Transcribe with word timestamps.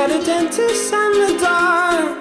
at 0.00 0.10
a 0.10 0.24
dentist 0.24 0.94
in 0.94 1.12
the 1.20 1.38
dark. 1.42 2.16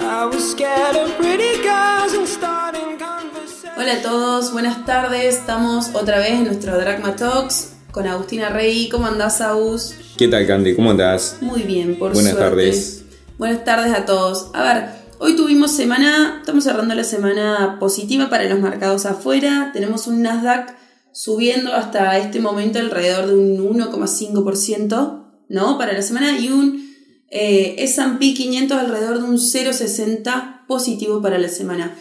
I 0.00 0.26
was 0.26 0.52
scared 0.52 0.94
of 0.96 1.16
pretty 1.18 1.60
girls 1.62 2.14
and 2.14 2.28
starting 2.28 2.96
conversations. 2.98 3.76
Hola 3.76 3.94
a 3.94 4.02
todos, 4.02 4.52
buenas 4.52 4.84
tardes. 4.86 5.34
Estamos 5.38 5.92
otra 5.94 6.18
vez 6.18 6.34
en 6.34 6.44
nuestro 6.44 6.78
Dragma 6.78 7.16
Talks 7.16 7.72
con 7.90 8.06
Agustina 8.06 8.48
Rey. 8.50 8.88
¿Cómo 8.88 9.06
andás, 9.06 9.40
Agus? 9.40 9.94
¿Qué 10.16 10.28
tal, 10.28 10.46
Candy? 10.46 10.76
¿Cómo 10.76 10.92
andás? 10.92 11.38
Muy 11.40 11.62
bien, 11.62 11.98
por 11.98 12.12
Buenas 12.12 12.34
suerte. 12.34 12.48
tardes. 12.48 13.04
Buenas 13.36 13.64
tardes 13.64 13.92
a 13.92 14.06
todos. 14.06 14.50
A 14.54 14.62
ver, 14.62 14.88
hoy 15.18 15.34
tuvimos 15.34 15.72
semana, 15.72 16.36
estamos 16.40 16.62
cerrando 16.62 16.94
la 16.94 17.04
semana 17.04 17.78
positiva 17.80 18.30
para 18.30 18.44
los 18.44 18.60
mercados 18.60 19.04
afuera. 19.04 19.70
Tenemos 19.72 20.06
un 20.06 20.22
Nasdaq 20.22 20.76
subiendo 21.12 21.72
hasta 21.72 22.16
este 22.18 22.38
momento 22.38 22.78
alrededor 22.78 23.26
de 23.26 23.34
un 23.34 23.78
1,5%, 23.80 25.17
¿no? 25.48 25.78
Para 25.78 25.92
la 25.92 26.02
semana 26.02 26.38
y 26.38 26.48
un 26.48 26.88
eh, 27.30 27.76
S&P 27.78 28.34
500 28.34 28.76
alrededor 28.76 29.18
de 29.18 29.24
un 29.24 29.36
0,60 29.36 30.66
positivo 30.66 31.20
para 31.20 31.38
la 31.38 31.48
semana. 31.48 31.94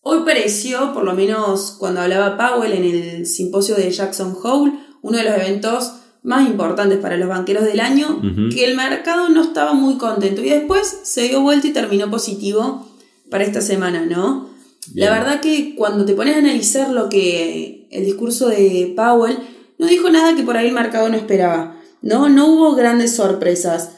Hoy 0.00 0.20
pareció, 0.24 0.92
por 0.92 1.04
lo 1.04 1.14
menos 1.14 1.76
cuando 1.78 2.00
hablaba 2.00 2.36
Powell 2.36 2.72
en 2.72 2.84
el 2.84 3.26
simposio 3.26 3.74
de 3.74 3.90
Jackson 3.90 4.36
Hole, 4.42 4.72
uno 5.02 5.16
de 5.16 5.24
los 5.24 5.34
eventos 5.34 5.92
más 6.22 6.46
importantes 6.48 6.98
para 6.98 7.16
los 7.16 7.28
banqueros 7.28 7.64
del 7.64 7.80
año, 7.80 8.20
que 8.50 8.64
el 8.64 8.76
mercado 8.76 9.28
no 9.28 9.42
estaba 9.42 9.74
muy 9.74 9.96
contento 9.96 10.42
y 10.42 10.48
después 10.48 11.00
se 11.02 11.28
dio 11.28 11.42
vuelta 11.42 11.66
y 11.66 11.72
terminó 11.72 12.10
positivo 12.10 12.88
para 13.30 13.44
esta 13.44 13.60
semana, 13.60 14.06
¿no? 14.06 14.48
Bien. 14.92 15.08
La 15.08 15.18
verdad 15.18 15.40
que 15.40 15.74
cuando 15.74 16.04
te 16.04 16.14
pones 16.14 16.36
a 16.36 16.38
analizar 16.38 16.90
lo 16.90 17.08
que 17.08 17.88
el 17.90 18.04
discurso 18.04 18.48
de 18.48 18.92
Powell, 18.96 19.38
no 19.78 19.86
dijo 19.86 20.08
nada 20.10 20.34
que 20.34 20.42
por 20.42 20.56
ahí 20.56 20.68
el 20.68 20.74
mercado 20.74 21.08
no 21.08 21.16
esperaba, 21.16 21.78
¿no? 22.04 22.28
No 22.28 22.46
hubo 22.48 22.74
grandes 22.74 23.16
sorpresas. 23.16 23.90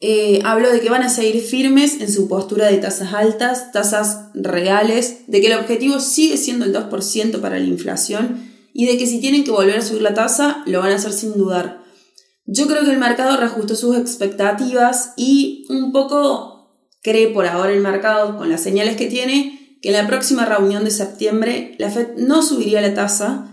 Eh, 0.00 0.40
habló 0.44 0.70
de 0.70 0.80
que 0.80 0.88
van 0.88 1.02
a 1.02 1.10
seguir 1.10 1.42
firmes 1.42 2.00
en 2.00 2.10
su 2.10 2.28
postura 2.28 2.68
de 2.68 2.78
tasas 2.78 3.12
altas, 3.12 3.72
tasas 3.72 4.30
reales, 4.32 5.26
de 5.26 5.40
que 5.40 5.48
el 5.48 5.58
objetivo 5.58 6.00
sigue 6.00 6.38
siendo 6.38 6.64
el 6.64 6.72
2% 6.72 7.40
para 7.40 7.58
la 7.58 7.66
inflación 7.66 8.48
y 8.72 8.86
de 8.86 8.96
que 8.96 9.06
si 9.06 9.20
tienen 9.20 9.44
que 9.44 9.50
volver 9.50 9.76
a 9.76 9.82
subir 9.82 10.02
la 10.02 10.14
tasa, 10.14 10.62
lo 10.66 10.78
van 10.80 10.92
a 10.92 10.96
hacer 10.96 11.12
sin 11.12 11.34
dudar. 11.34 11.82
Yo 12.46 12.68
creo 12.68 12.84
que 12.84 12.92
el 12.92 12.98
mercado 12.98 13.36
reajustó 13.36 13.74
sus 13.74 13.96
expectativas 13.96 15.12
y 15.16 15.66
un 15.68 15.92
poco 15.92 16.70
cree 17.02 17.28
por 17.28 17.46
ahora 17.46 17.72
el 17.72 17.80
mercado, 17.80 18.38
con 18.38 18.48
las 18.48 18.62
señales 18.62 18.96
que 18.96 19.06
tiene, 19.06 19.78
que 19.82 19.88
en 19.88 19.94
la 19.94 20.06
próxima 20.06 20.46
reunión 20.46 20.84
de 20.84 20.92
septiembre 20.92 21.74
la 21.78 21.90
Fed 21.90 22.16
no 22.16 22.42
subiría 22.42 22.80
la 22.80 22.94
tasa, 22.94 23.49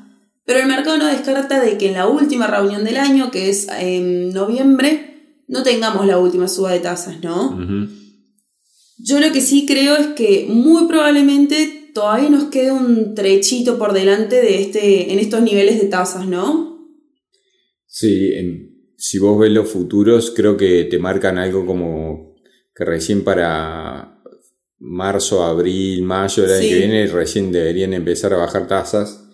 pero 0.47 0.59
el 0.61 0.67
mercado 0.67 0.97
no 0.97 1.05
descarta 1.07 1.61
de 1.61 1.77
que 1.77 1.87
en 1.89 1.93
la 1.93 2.07
última 2.07 2.47
reunión 2.47 2.85
del 2.85 2.95
año, 2.95 3.29
que 3.31 3.49
es 3.49 3.67
en 3.79 4.29
noviembre, 4.31 5.43
no 5.49 5.61
tengamos 5.61 6.07
la 6.07 6.17
última 6.17 6.47
suba 6.47 6.71
de 6.71 6.79
tasas, 6.79 7.21
¿no? 7.21 7.59
Yo 8.97 9.19
lo 9.19 9.31
que 9.33 9.41
sí 9.41 9.65
creo 9.67 9.95
es 9.97 10.07
que 10.15 10.45
muy 10.49 10.87
probablemente 10.87 11.91
todavía 11.93 12.29
nos 12.29 12.45
quede 12.45 12.71
un 12.71 13.13
trechito 13.13 13.77
por 13.77 13.91
delante 13.93 14.37
de 14.37 14.61
este, 14.61 15.11
en 15.13 15.19
estos 15.19 15.41
niveles 15.41 15.81
de 15.81 15.87
tasas, 15.87 16.25
¿no? 16.27 16.87
Sí, 17.85 18.31
en- 18.33 18.75
si 18.97 19.19
vos 19.19 19.37
ves 19.39 19.51
los 19.51 19.69
futuros, 19.69 20.31
creo 20.35 20.55
que 20.57 20.85
te 20.85 20.97
marcan 20.97 21.37
algo 21.37 21.65
como 21.65 22.35
que 22.73 22.85
recién 22.85 23.23
para 23.23 24.21
marzo, 24.79 25.43
abril, 25.43 26.01
mayo 26.03 26.43
del 26.43 26.51
año 26.53 26.61
Sí. 26.61 26.69
que 26.69 26.75
viene, 26.77 27.07
recién 27.07 27.51
deberían 27.51 27.93
empezar 27.93 28.33
a 28.33 28.37
bajar 28.37 28.67
tasas. 28.67 29.26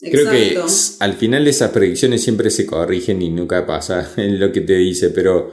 Creo 0.00 0.30
que 0.30 0.60
al 1.00 1.14
final 1.14 1.48
esas 1.48 1.70
predicciones 1.70 2.22
siempre 2.22 2.50
se 2.50 2.64
corrigen 2.66 3.20
y 3.20 3.30
nunca 3.30 3.66
pasa 3.66 4.12
en 4.16 4.38
lo 4.38 4.52
que 4.52 4.60
te 4.60 4.74
dice, 4.74 5.10
pero 5.10 5.52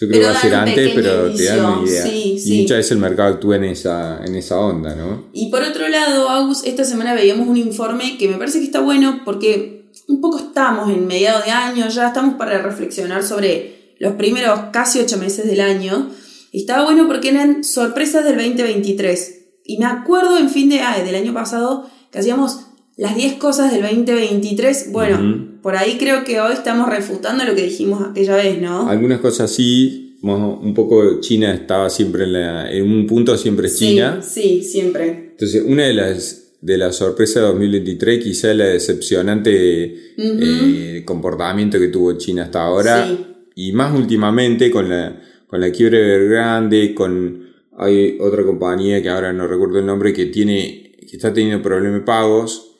yo 0.00 0.08
creo 0.08 0.10
Pero 0.10 0.20
que 0.20 0.26
va 0.26 0.38
a 0.38 0.40
ser 0.40 0.54
antes, 0.54 0.92
pero 0.94 1.32
te 1.32 1.44
dan 1.44 1.64
una 1.64 1.88
idea. 1.88 2.02
sí, 2.02 2.36
y 2.44 2.62
muchas 2.62 2.78
veces 2.78 2.92
el 2.92 2.98
mercado 2.98 3.34
actúa 3.34 3.56
en 3.56 3.64
esa, 3.64 4.24
en 4.24 4.34
esa 4.34 4.58
onda, 4.58 4.96
¿no? 4.96 5.28
Y 5.32 5.50
por 5.50 5.62
otro 5.62 5.86
lado, 5.88 6.28
Agus, 6.28 6.64
esta 6.64 6.84
semana 6.84 7.14
veíamos 7.14 7.46
un 7.46 7.56
informe 7.56 8.18
que 8.18 8.28
me 8.28 8.36
parece 8.36 8.58
que 8.58 8.64
está 8.64 8.80
bueno 8.80 9.22
porque 9.24 9.84
un 10.08 10.20
poco 10.20 10.38
estamos 10.38 10.90
en 10.90 11.06
mediado 11.06 11.42
de 11.44 11.52
año, 11.52 11.88
ya 11.88 12.08
estamos 12.08 12.34
para 12.34 12.60
reflexionar 12.60 13.22
sobre 13.22 13.94
los 14.00 14.14
primeros 14.14 14.58
casi 14.72 14.98
ocho 14.98 15.16
meses 15.18 15.46
del 15.46 15.60
año. 15.60 16.10
Y 16.50 16.60
estaba 16.60 16.84
bueno 16.84 17.06
porque 17.06 17.30
eran 17.30 17.64
sorpresas 17.64 18.24
del 18.24 18.36
2023. 18.36 19.34
Y 19.64 19.78
me 19.78 19.86
acuerdo 19.86 20.38
en 20.38 20.50
fin 20.50 20.68
de 20.68 20.80
ah, 20.80 21.00
del 21.02 21.14
año 21.14 21.32
pasado 21.32 21.88
que 22.10 22.18
hacíamos 22.18 22.60
las 22.96 23.16
10 23.16 23.34
cosas 23.34 23.72
del 23.72 23.82
2023. 23.82 24.92
Bueno, 24.92 25.58
por 25.62 25.76
ahí 25.76 25.96
creo 25.98 26.24
que 26.24 26.40
hoy 26.40 26.52
estamos 26.52 26.88
refutando 26.88 27.44
lo 27.44 27.54
que 27.54 27.62
dijimos 27.64 28.02
aquella 28.08 28.36
vez, 28.36 28.60
¿no? 28.60 28.88
Algunas 28.88 29.20
cosas 29.20 29.50
sí, 29.50 30.18
un 30.22 30.72
poco 30.74 31.20
China 31.20 31.52
estaba 31.52 31.90
siempre 31.90 32.24
en, 32.24 32.32
la- 32.34 32.70
en 32.72 32.90
un 32.90 33.06
punto, 33.06 33.36
siempre 33.36 33.66
es 33.66 33.78
China. 33.78 34.20
Sí, 34.22 34.60
sí, 34.62 34.62
siempre. 34.62 35.30
Entonces, 35.32 35.62
una 35.66 35.84
de 35.84 35.92
las, 35.94 36.52
de 36.60 36.78
las 36.78 36.96
sorpresas 36.96 37.36
de 37.42 37.48
2023, 37.48 38.22
quizá 38.22 38.54
la 38.54 38.66
decepcionante 38.66 39.94
eh, 40.16 41.02
comportamiento 41.04 41.78
que 41.78 41.88
tuvo 41.88 42.16
China 42.16 42.44
hasta 42.44 42.62
ahora, 42.62 43.06
Sí. 43.06 43.26
y 43.56 43.72
más 43.72 43.94
últimamente 43.98 44.70
con 44.70 44.88
la, 44.88 45.20
con 45.46 45.60
la 45.60 45.70
quiebra 45.70 45.98
de 45.98 46.14
Evergrande, 46.14 46.94
con 46.94 47.44
hay 47.76 48.18
otra 48.20 48.44
compañía 48.44 49.02
que 49.02 49.08
ahora 49.08 49.32
no 49.32 49.48
recuerdo 49.48 49.80
el 49.80 49.86
nombre 49.86 50.12
que 50.12 50.26
tiene 50.26 50.92
que 51.08 51.16
está 51.16 51.32
teniendo 51.34 51.60
problemas 51.62 52.00
de 52.00 52.06
pagos. 52.06 52.73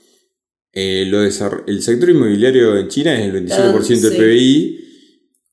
Eh, 0.75 1.05
lo 1.07 1.23
el 1.23 1.83
sector 1.83 2.11
inmobiliario 2.11 2.77
en 2.77 2.89
China 2.89 3.15
es 3.19 3.33
el 3.33 3.47
27% 3.47 4.01
del 4.01 4.13
sí. 4.13 4.19
PBI, 4.19 4.81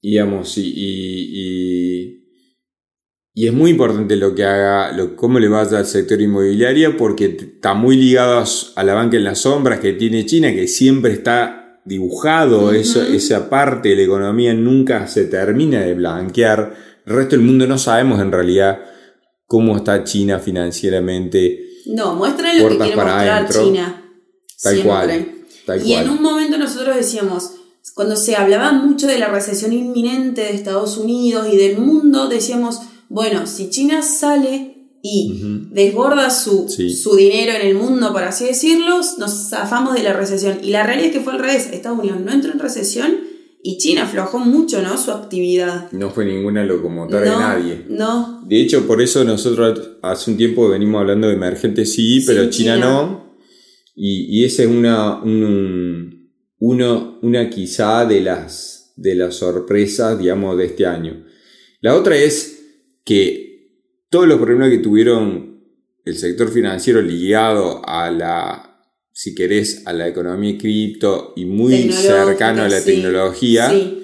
digamos, 0.01 0.57
y, 0.57 0.61
y, 0.75 1.29
y- 1.33 2.21
y 3.33 3.47
es 3.47 3.53
muy 3.53 3.71
importante 3.71 4.15
lo 4.17 4.35
que 4.35 4.43
haga, 4.43 4.91
lo, 4.91 5.15
cómo 5.15 5.39
le 5.39 5.47
vaya 5.47 5.77
al 5.77 5.85
sector 5.85 6.19
inmobiliario, 6.19 6.97
porque 6.97 7.25
está 7.39 7.73
muy 7.73 7.95
ligado 7.95 8.43
a, 8.75 8.83
la 8.83 8.93
banca 8.93 9.15
en 9.15 9.23
las 9.23 9.39
sombras 9.39 9.79
que 9.79 9.93
tiene 9.93 10.25
China, 10.25 10.51
que 10.51 10.67
siempre 10.67 11.13
está 11.13 11.79
dibujado, 11.85 12.73
eso- 12.73 13.01
esa 13.03 13.49
parte 13.49 13.89
de 13.89 13.95
la 13.97 14.01
economía 14.03 14.53
nunca 14.53 15.07
se 15.07 15.25
termina 15.25 15.79
de 15.81 15.93
blanquear. 15.93 16.75
El 17.05 17.13
resto 17.15 17.35
del 17.37 17.45
mundo 17.45 17.65
no 17.67 17.77
sabemos 17.77 18.19
en 18.21 18.31
realidad 18.31 18.79
cómo 19.45 19.77
está 19.77 20.03
China 20.03 20.39
financieramente, 20.39 21.63
No, 21.87 22.15
muestran 22.15 22.57
lo 22.61 22.67
que 22.69 22.77
quiere 22.77 22.95
mostrar 22.95 23.29
adentro. 23.29 23.63
China. 23.63 24.00
Tal 24.61 24.73
Siempre. 24.73 24.83
cual. 24.83 25.31
Tal 25.65 25.79
y 25.87 25.91
cual. 25.93 26.03
en 26.05 26.09
un 26.11 26.21
momento 26.21 26.57
nosotros 26.57 26.95
decíamos, 26.95 27.51
cuando 27.95 28.15
se 28.15 28.35
hablaba 28.35 28.71
mucho 28.73 29.07
de 29.07 29.19
la 29.19 29.27
recesión 29.27 29.73
inminente 29.73 30.41
de 30.41 30.51
Estados 30.53 30.97
Unidos 30.97 31.47
y 31.51 31.57
del 31.57 31.77
mundo, 31.77 32.27
decíamos, 32.29 32.79
bueno, 33.09 33.45
si 33.47 33.69
China 33.69 34.01
sale 34.01 34.77
y 35.03 35.33
Ujú. 35.33 35.73
desborda 35.73 36.29
su, 36.29 36.67
Sí. 36.69 36.91
su 36.93 37.15
dinero 37.15 37.53
en 37.59 37.67
el 37.67 37.75
mundo, 37.75 38.13
por 38.13 38.23
así 38.23 38.45
decirlo, 38.45 39.01
nos 39.17 39.49
zafamos 39.49 39.95
de 39.95 40.03
la 40.03 40.13
recesión. 40.13 40.59
Y 40.61 40.69
la 40.69 40.83
realidad 40.83 41.07
es 41.07 41.13
que 41.13 41.21
fue 41.21 41.33
al 41.33 41.39
revés. 41.39 41.69
Estados 41.73 41.99
Unidos 41.99 42.19
no 42.21 42.31
entró 42.31 42.51
en 42.51 42.59
recesión 42.59 43.11
y 43.63 43.77
China 43.79 44.03
aflojó 44.03 44.37
mucho, 44.39 44.81
¿no? 44.83 44.97
Su 44.99 45.11
actividad. 45.11 45.91
No 45.91 46.11
fue 46.11 46.25
ninguna 46.25 46.63
locomotora 46.63 47.25
no, 47.25 47.31
de 47.31 47.37
nadie. 47.39 47.85
No, 47.89 48.41
De 48.45 48.61
hecho, 48.61 48.85
por 48.85 49.01
eso 49.01 49.23
nosotros 49.23 49.79
hace 50.03 50.31
un 50.31 50.37
tiempo 50.37 50.69
venimos 50.69 51.01
hablando 51.01 51.27
de 51.27 51.33
emergente 51.33 51.85
sí, 51.85 52.21
Sí, 52.21 52.23
pero 52.27 52.49
China, 52.51 52.75
China. 52.75 52.77
no. 52.85 53.30
Y, 53.95 54.39
y 54.41 54.45
esa 54.45 54.63
es 54.63 54.69
una, 54.69 55.21
un- 55.21 56.31
uno, 56.59 57.19
una 57.21 57.49
quizá 57.49 58.05
de 58.05 58.21
las, 58.21 58.93
de 58.95 59.15
las 59.15 59.35
sorpresas, 59.35 60.17
digamos, 60.19 60.57
de 60.57 60.65
este 60.65 60.85
año. 60.85 61.25
La 61.81 61.95
otra 61.95 62.15
es 62.17 62.63
que 63.03 63.69
todos 64.09 64.27
los 64.27 64.37
problemas 64.39 64.69
que 64.69 64.77
tuvieron 64.77 65.59
el 66.05 66.15
sector 66.15 66.51
financiero 66.51 67.01
ligado 67.01 67.81
a 67.87 68.11
la, 68.11 68.79
si 69.11 69.33
querés, 69.35 69.83
a 69.87 69.93
la 69.93 70.07
economía 70.07 70.57
cripto 70.57 71.33
y 71.35 71.45
muy 71.45 71.91
cercano 71.91 72.63
a 72.63 72.69
la 72.69 72.79
sí, 72.79 72.85
tecnología, 72.93 73.69
Sí. 73.69 74.03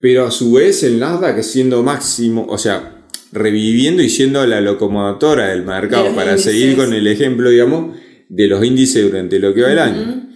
pero 0.00 0.26
a 0.26 0.30
su 0.30 0.52
vez 0.52 0.82
el 0.82 0.98
Nasdaq 0.98 1.42
siendo 1.42 1.82
máximo, 1.82 2.46
o 2.48 2.56
sea, 2.58 3.04
reviviendo 3.32 4.02
y 4.02 4.08
siendo 4.08 4.44
la 4.46 4.60
locomotora 4.62 5.48
del 5.48 5.64
mercado, 5.64 6.14
para 6.14 6.38
seguir 6.38 6.76
con 6.76 6.94
el 6.94 7.06
ejemplo, 7.06 7.50
digamos, 7.50 7.96
de 8.28 8.46
los 8.46 8.64
índices 8.64 9.02
durante 9.02 9.38
lo 9.38 9.54
que 9.54 9.62
va 9.62 9.72
el 9.72 9.78
año. 9.78 10.30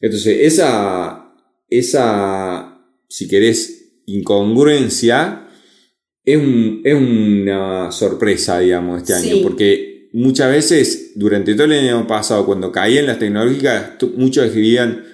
Entonces, 0.00 0.38
esa, 0.42 1.32
esa, 1.68 2.78
si 3.08 3.28
querés, 3.28 4.00
incongruencia 4.06 5.48
es, 6.24 6.36
un- 6.38 6.80
es 6.84 6.94
una 6.94 7.90
sorpresa, 7.92 8.58
digamos, 8.60 9.02
este 9.02 9.14
Sí. 9.20 9.30
año, 9.30 9.42
porque 9.42 10.08
muchas 10.12 10.50
veces, 10.50 11.12
durante 11.14 11.54
todo 11.54 11.64
el 11.64 11.72
año 11.72 12.06
pasado, 12.06 12.44
cuando 12.46 12.72
caían 12.72 13.06
las 13.06 13.18
tecnológicas, 13.18 13.92
muchos 14.16 14.46
escribían, 14.46 15.04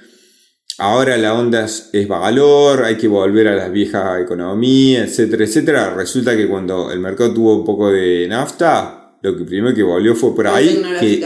ahora 0.78 1.16
la 1.18 1.34
onda 1.34 1.64
es, 1.66 1.90
es 1.92 2.08
valor, 2.08 2.84
hay 2.84 2.96
que 2.96 3.08
volver 3.08 3.48
a 3.48 3.56
las 3.56 3.72
viejas 3.72 4.22
economías, 4.22 5.08
etcétera, 5.10 5.44
etcétera. 5.44 5.94
Resulta 5.94 6.36
que 6.36 6.48
cuando 6.48 6.90
el 6.92 7.00
mercado 7.00 7.32
tuvo 7.34 7.58
un 7.58 7.64
poco 7.64 7.90
de 7.90 8.26
nafta, 8.28 9.16
lo 9.22 9.36
que 9.36 9.44
primero 9.44 9.74
que 9.74 9.82
volvió 9.82 10.14
fue 10.14 10.34
por 10.34 10.46
ahí, 10.46 10.82
que. 11.00 11.20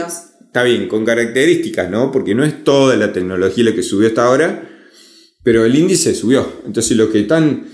Está 0.47 0.63
bien, 0.63 0.87
con 0.87 1.05
características, 1.05 1.89
¿no? 1.89 2.11
Porque 2.11 2.33
no 2.33 2.43
es 2.43 2.63
toda 2.63 2.95
la 2.95 3.13
tecnología 3.13 3.65
la 3.65 3.75
que 3.75 3.83
subió 3.83 4.07
hasta 4.07 4.25
ahora, 4.25 4.69
pero 5.43 5.63
el 5.65 5.75
índice 5.75 6.15
subió. 6.15 6.45
Entonces 6.65 6.97
los 6.97 7.09
que 7.09 7.21
están 7.21 7.67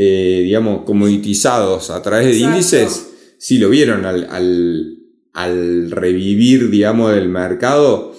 eh, 0.00 0.42
digamos, 0.44 0.84
comoditizados 0.84 1.90
a 1.90 2.00
través 2.02 2.26
de 2.26 2.36
índices, 2.38 3.10
sí 3.38 3.58
lo 3.58 3.68
vieron 3.68 4.04
al, 4.04 4.28
al, 4.30 4.98
al 5.32 5.90
revivir, 5.90 6.70
digamos, 6.70 7.12
del 7.14 7.28
mercado, 7.28 8.14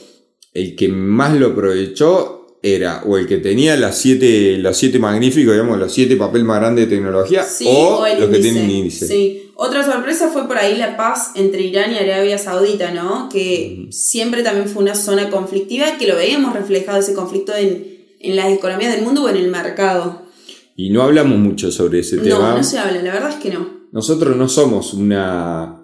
el 0.54 0.76
que 0.76 0.90
más 0.90 1.40
lo 1.40 1.48
aprovechó 1.48 2.39
era 2.62 3.04
o 3.06 3.18
el 3.18 3.28
que 3.28 3.38
tenía 3.38 3.78
las 3.78 3.98
siete, 3.98 4.58
los 4.58 4.76
siete 4.78 5.00
magníficos, 5.00 5.54
digamos, 5.54 5.80
los 5.80 5.94
siete 5.94 6.16
papel 6.16 6.44
más 6.44 6.60
grandes 6.60 6.90
de 6.90 6.96
tecnología, 6.96 7.44
Sí, 7.44 7.66
o, 7.68 8.06
el 8.06 8.20
los 8.20 8.30
que 8.30 8.40
tienen 8.40 8.70
índice. 8.70 9.08
Sí. 9.08 9.52
Otra 9.56 9.84
sorpresa 9.84 10.30
fue 10.30 10.48
por 10.48 10.58
ahí 10.58 10.78
la 10.78 10.96
paz 10.96 11.32
entre 11.36 11.62
Irán 11.62 11.92
y 11.92 11.98
Arabia 11.98 12.38
Saudita, 12.38 12.92
¿no? 12.92 13.28
Que 13.30 13.88
siempre 13.92 14.42
también 14.42 14.70
fue 14.70 14.84
una 14.84 14.96
zona 14.96 15.30
conflictiva, 15.30 15.98
que 15.98 16.08
lo 16.08 16.16
veíamos 16.16 16.54
reflejado 16.54 17.00
ese 17.00 17.14
conflicto 17.14 17.54
en, 17.56 18.00
en 18.20 18.36
las 18.36 18.52
economías 18.52 18.94
del 18.94 19.04
mundo 19.04 19.24
o 19.24 19.30
en 19.30 19.36
el 19.36 19.50
mercado. 19.50 20.22
Y 20.78 20.92
no 20.92 21.02
hablamos 21.02 21.38
mucho 21.40 21.72
sobre 21.72 22.00
ese 22.00 22.18
tema. 22.20 22.52
No, 22.52 22.58
no 22.58 22.64
se 22.64 22.78
habla, 22.78 23.02
la 23.02 23.12
verdad 23.12 23.32
es 23.32 23.36
que 23.36 23.50
no. 23.50 23.80
Nosotros 23.92 24.38
no 24.38 24.48
somos 24.48 24.94
una, 24.94 25.79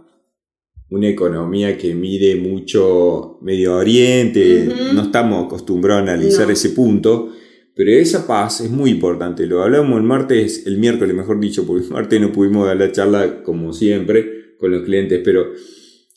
una 0.89 1.07
economía 1.09 1.77
que 1.77 1.93
mire 1.95 2.35
mucho 2.35 3.37
Medio 3.41 3.75
Oriente, 3.77 4.67
Ujú. 4.67 4.93
no 4.93 5.01
estamos 5.03 5.45
acostumbrados 5.45 6.07
a 6.07 6.13
analizar 6.13 6.47
No. 6.47 6.53
ese 6.53 6.69
punto, 6.69 7.31
pero 7.75 7.91
esa 7.91 8.25
paz 8.27 8.61
es 8.61 8.69
muy 8.69 8.91
importante. 8.91 9.45
Lo 9.47 9.63
hablamos 9.63 9.97
el 9.97 10.03
martes, 10.03 10.65
el 10.65 10.77
miércoles 10.77 11.15
mejor 11.15 11.39
dicho, 11.39 11.65
porque 11.65 11.85
el 11.85 11.91
martes 11.91 12.21
no 12.21 12.31
pudimos 12.31 12.67
dar 12.67 12.77
la 12.77 12.91
charla 12.91 13.43
como 13.43 13.73
siempre 13.73 14.55
con 14.59 14.71
los 14.71 14.83
clientes, 14.83 15.21
pero 15.25 15.47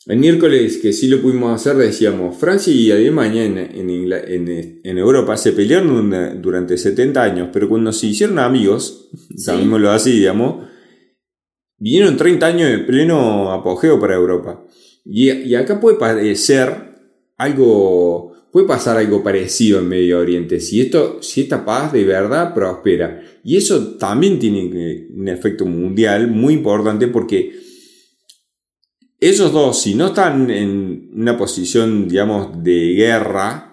el 0.05 0.17
miércoles 0.17 0.77
que 0.77 0.93
sí 0.93 1.07
lo 1.07 1.21
pudimos 1.21 1.53
hacer 1.53 1.75
decíamos, 1.75 2.37
Francia 2.37 2.71
y 2.73 2.91
Alemania 2.91 3.43
en, 3.43 3.57
en, 3.57 3.89
en- 3.89 4.79
en 4.83 4.97
Europa 4.97 5.35
se 5.35 5.51
pelearon 5.51 5.89
una- 5.91 6.33
durante 6.35 6.77
70 6.77 7.21
años, 7.21 7.49
pero 7.51 7.67
cuando 7.67 7.91
se 7.91 8.07
hicieron 8.07 8.39
amigos, 8.39 9.09
Sí. 9.35 9.45
llamémoslo 9.47 9.91
así, 9.91 10.11
digamos, 10.11 10.68
vinieron 11.79 12.17
30 12.17 12.45
años 12.45 12.69
de 12.69 12.79
pleno 12.79 13.51
apogeo 13.51 13.99
para 13.99 14.15
Europa. 14.15 14.63
Y, 15.05 15.31
y 15.31 15.55
acá 15.55 15.79
puede 15.79 15.97
parecer 15.97 16.89
algo, 17.37 18.33
puede 18.51 18.67
pasar 18.67 18.97
algo 18.97 19.23
parecido 19.23 19.79
en 19.79 19.87
Medio 19.87 20.19
Oriente, 20.19 20.59
si, 20.59 20.81
esto, 20.81 21.21
si 21.21 21.41
esta 21.41 21.65
paz 21.65 21.91
de 21.93 22.03
verdad 22.03 22.53
prospera. 22.53 23.21
Y 23.43 23.57
eso 23.57 23.95
también 23.97 24.37
tiene 24.39 25.07
un 25.15 25.27
efecto 25.27 25.65
mundial 25.65 26.29
muy 26.29 26.53
importante 26.53 27.07
porque 27.07 27.53
ellos 29.19 29.51
dos, 29.51 29.81
si 29.81 29.95
no 29.95 30.07
están 30.07 30.49
en 30.49 31.11
una 31.13 31.37
posición, 31.37 32.07
digamos, 32.07 32.63
de 32.63 32.93
guerra, 32.93 33.69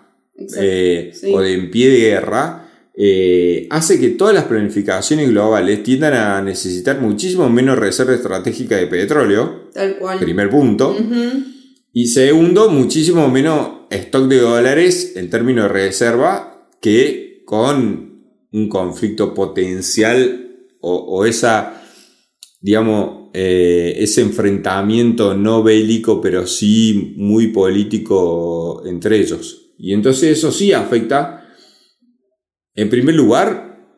eh, 0.59 1.11
sí. 1.15 1.33
o 1.33 1.41
de 1.41 1.55
en 1.55 1.71
pie 1.71 1.89
de 1.89 1.99
guerra, 1.99 2.66
eh, 2.97 3.67
hace 3.71 4.01
que 4.01 4.11
todas 4.11 4.35
las 4.35 4.45
planificaciones 4.45 5.29
globales 5.29 5.83
tiendan 5.83 6.15
a 6.15 6.43
necesitar 6.43 7.01
muchísimo 7.01 7.49
menos 7.51 7.79
reserva 7.79 8.15
estratégica 8.15 8.77
de 8.77 8.87
petróleo, 8.87 9.69
Tal 9.75 9.97
cual. 9.99 10.19
primer 10.19 10.49
punto, 10.49 10.97
y 11.93 12.07
segundo, 12.09 12.71
muchísimo 12.71 13.29
menos 13.29 13.69
stock 13.91 14.29
de 14.29 14.41
dólares 14.41 15.13
en 15.17 15.31
términos 15.31 15.65
de 15.65 15.69
reserva 15.69 16.69
que 16.81 17.43
con 17.45 18.23
un 18.53 18.69
conflicto 18.69 19.35
potencial 19.35 20.57
o, 20.81 20.95
o 20.95 21.25
esa, 21.25 21.83
digamos, 22.61 23.31
eh, 23.39 23.95
ese 24.03 24.23
enfrentamiento 24.23 25.35
no 25.35 25.63
bélico, 25.63 26.23
pero 26.23 26.47
sí 26.47 27.13
muy 27.19 27.49
político 27.49 28.83
entre 28.87 29.19
ellos. 29.19 29.73
Y 29.79 29.93
entonces 29.93 30.39
eso 30.39 30.51
sí 30.51 30.73
afecta, 30.73 31.46
en 32.77 32.91
primer 32.91 33.15
lugar, 33.15 33.89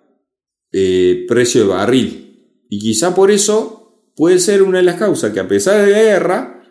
eh, 0.73 1.27
precio 1.29 1.63
de 1.63 1.69
barril. 1.69 2.65
Y 2.71 2.79
quizá 2.79 3.15
por 3.15 3.31
eso 3.31 4.13
puede 4.17 4.39
ser 4.39 4.63
una 4.63 4.79
de 4.79 4.85
las 4.85 4.97
causas 4.97 5.33
que 5.33 5.41
a 5.41 5.49
pesar 5.49 5.85
de 5.85 5.93
la 5.93 5.99
guerra, 5.99 6.63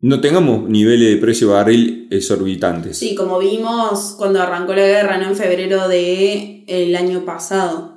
no 0.00 0.20
tengamos 0.20 0.68
niveles 0.68 1.10
de 1.10 1.16
precio 1.16 1.48
de 1.48 1.54
barril 1.54 2.08
exorbitantes. 2.10 2.98
Sí, 2.98 3.14
como 3.14 3.38
vimos 3.38 4.14
cuando 4.18 4.40
arrancó 4.40 4.74
la 4.74 4.86
guerra, 4.86 5.18
¿no? 5.18 5.28
En 5.28 5.36
febrero 5.36 5.88
del 5.88 6.64
el 6.68 6.94
año 6.94 7.24
pasado. 7.24 7.96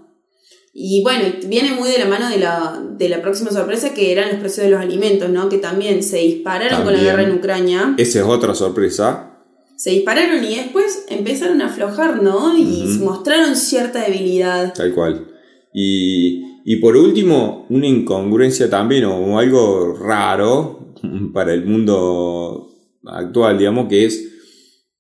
Y 0.74 1.04
bueno, 1.04 1.26
viene 1.48 1.74
muy 1.74 1.90
de 1.90 1.98
la 1.98 2.06
mano 2.06 2.30
de 2.30 2.38
la, 2.38 2.82
de 2.98 3.10
la 3.10 3.22
próxima 3.22 3.52
sorpresa 3.52 3.94
que 3.94 4.14
eran 4.14 4.30
los 4.30 4.40
precios 4.40 4.66
de 4.66 4.72
los 4.72 4.80
alimentos, 4.80 5.30
¿no? 5.30 5.50
Que 5.50 5.58
también 5.58 6.04
se 6.04 6.18
dispararon 6.18 6.84
con 6.84 6.94
la 6.94 7.02
guerra 7.02 7.24
en 7.24 7.34
Ucrania. 7.34 7.96
Esa 7.98 8.20
es 8.20 8.26
otra 8.26 8.56
sorpresa. 8.56 9.29
Se 9.80 9.92
dispararon 9.92 10.44
y 10.44 10.56
después 10.56 11.06
empezaron 11.08 11.62
a 11.62 11.68
aflojar, 11.68 12.22
¿no? 12.22 12.58
Y 12.58 12.84
mostraron 13.00 13.56
cierta 13.56 14.04
debilidad. 14.04 14.74
Tal 14.74 14.94
cual. 14.94 15.26
Y, 15.74 16.44
y 16.66 16.76
por 16.82 16.98
último, 16.98 17.66
una 17.70 17.88
incongruencia 17.88 18.70
también 18.70 19.06
o 19.06 19.40
algo 19.40 19.94
raro 19.94 20.96
para 21.34 21.54
el 21.54 21.66
mundo 21.66 22.74
actual, 23.06 23.58
digamos, 23.58 23.88
que 23.88 24.04
es 24.04 24.26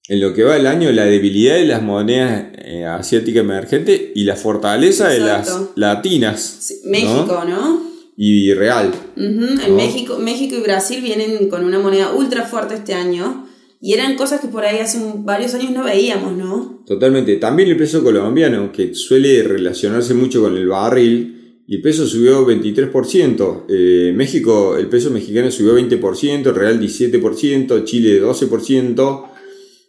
en 0.07 0.21
lo 0.21 0.33
que 0.33 0.43
va 0.43 0.55
el 0.55 0.65
año 0.65 0.89
la 0.93 1.03
debilidad 1.03 1.55
de 1.55 1.65
las 1.65 1.83
monedas 1.83 2.45
eh, 2.59 2.85
asiáticas 2.85 3.41
emergentes 3.41 4.01
y 4.15 4.23
la 4.23 4.37
fortaleza 4.37 5.09
de 5.09 5.19
las 5.19 5.53
latinas. 5.75 6.39
Sí, 6.61 6.81
México, 6.85 7.43
¿no? 7.45 7.81
Y 8.15 8.53
real. 8.53 8.93
En 9.17 9.39
¿No? 9.39 9.75
México, 9.75 10.17
México 10.17 10.55
y 10.55 10.61
Brasil 10.61 11.01
vienen 11.01 11.49
con 11.49 11.65
una 11.65 11.79
moneda 11.79 12.13
ultra 12.13 12.45
fuerte 12.45 12.75
este 12.75 12.93
año. 12.93 13.48
Y 13.81 13.93
eran 13.93 14.15
cosas 14.15 14.41
que 14.41 14.47
por 14.47 14.65
ahí 14.65 14.79
hace 14.79 14.97
un- 14.97 15.25
varios 15.25 15.53
años 15.53 15.71
no 15.71 15.83
veíamos, 15.85 16.35
¿no? 16.35 16.83
Totalmente. 16.85 17.35
También 17.37 17.69
el 17.69 17.77
peso 17.77 18.03
colombiano, 18.03 18.71
que 18.71 18.93
suele 18.93 19.41
relacionarse 19.43 20.13
mucho 20.13 20.41
con 20.41 20.57
el 20.57 20.67
barril, 20.67 21.35
y 21.65 21.75
el 21.75 21.81
peso 21.81 22.05
subió 22.07 22.45
23%. 22.45 23.65
Eh, 23.69 24.11
México, 24.15 24.75
el 24.77 24.87
peso 24.87 25.11
mexicano 25.11 25.49
subió 25.51 25.75
20%, 25.75 26.49
el 26.49 26.55
real 26.55 26.79
17%, 26.79 27.83
Chile 27.85 28.19
12%, 28.19 29.27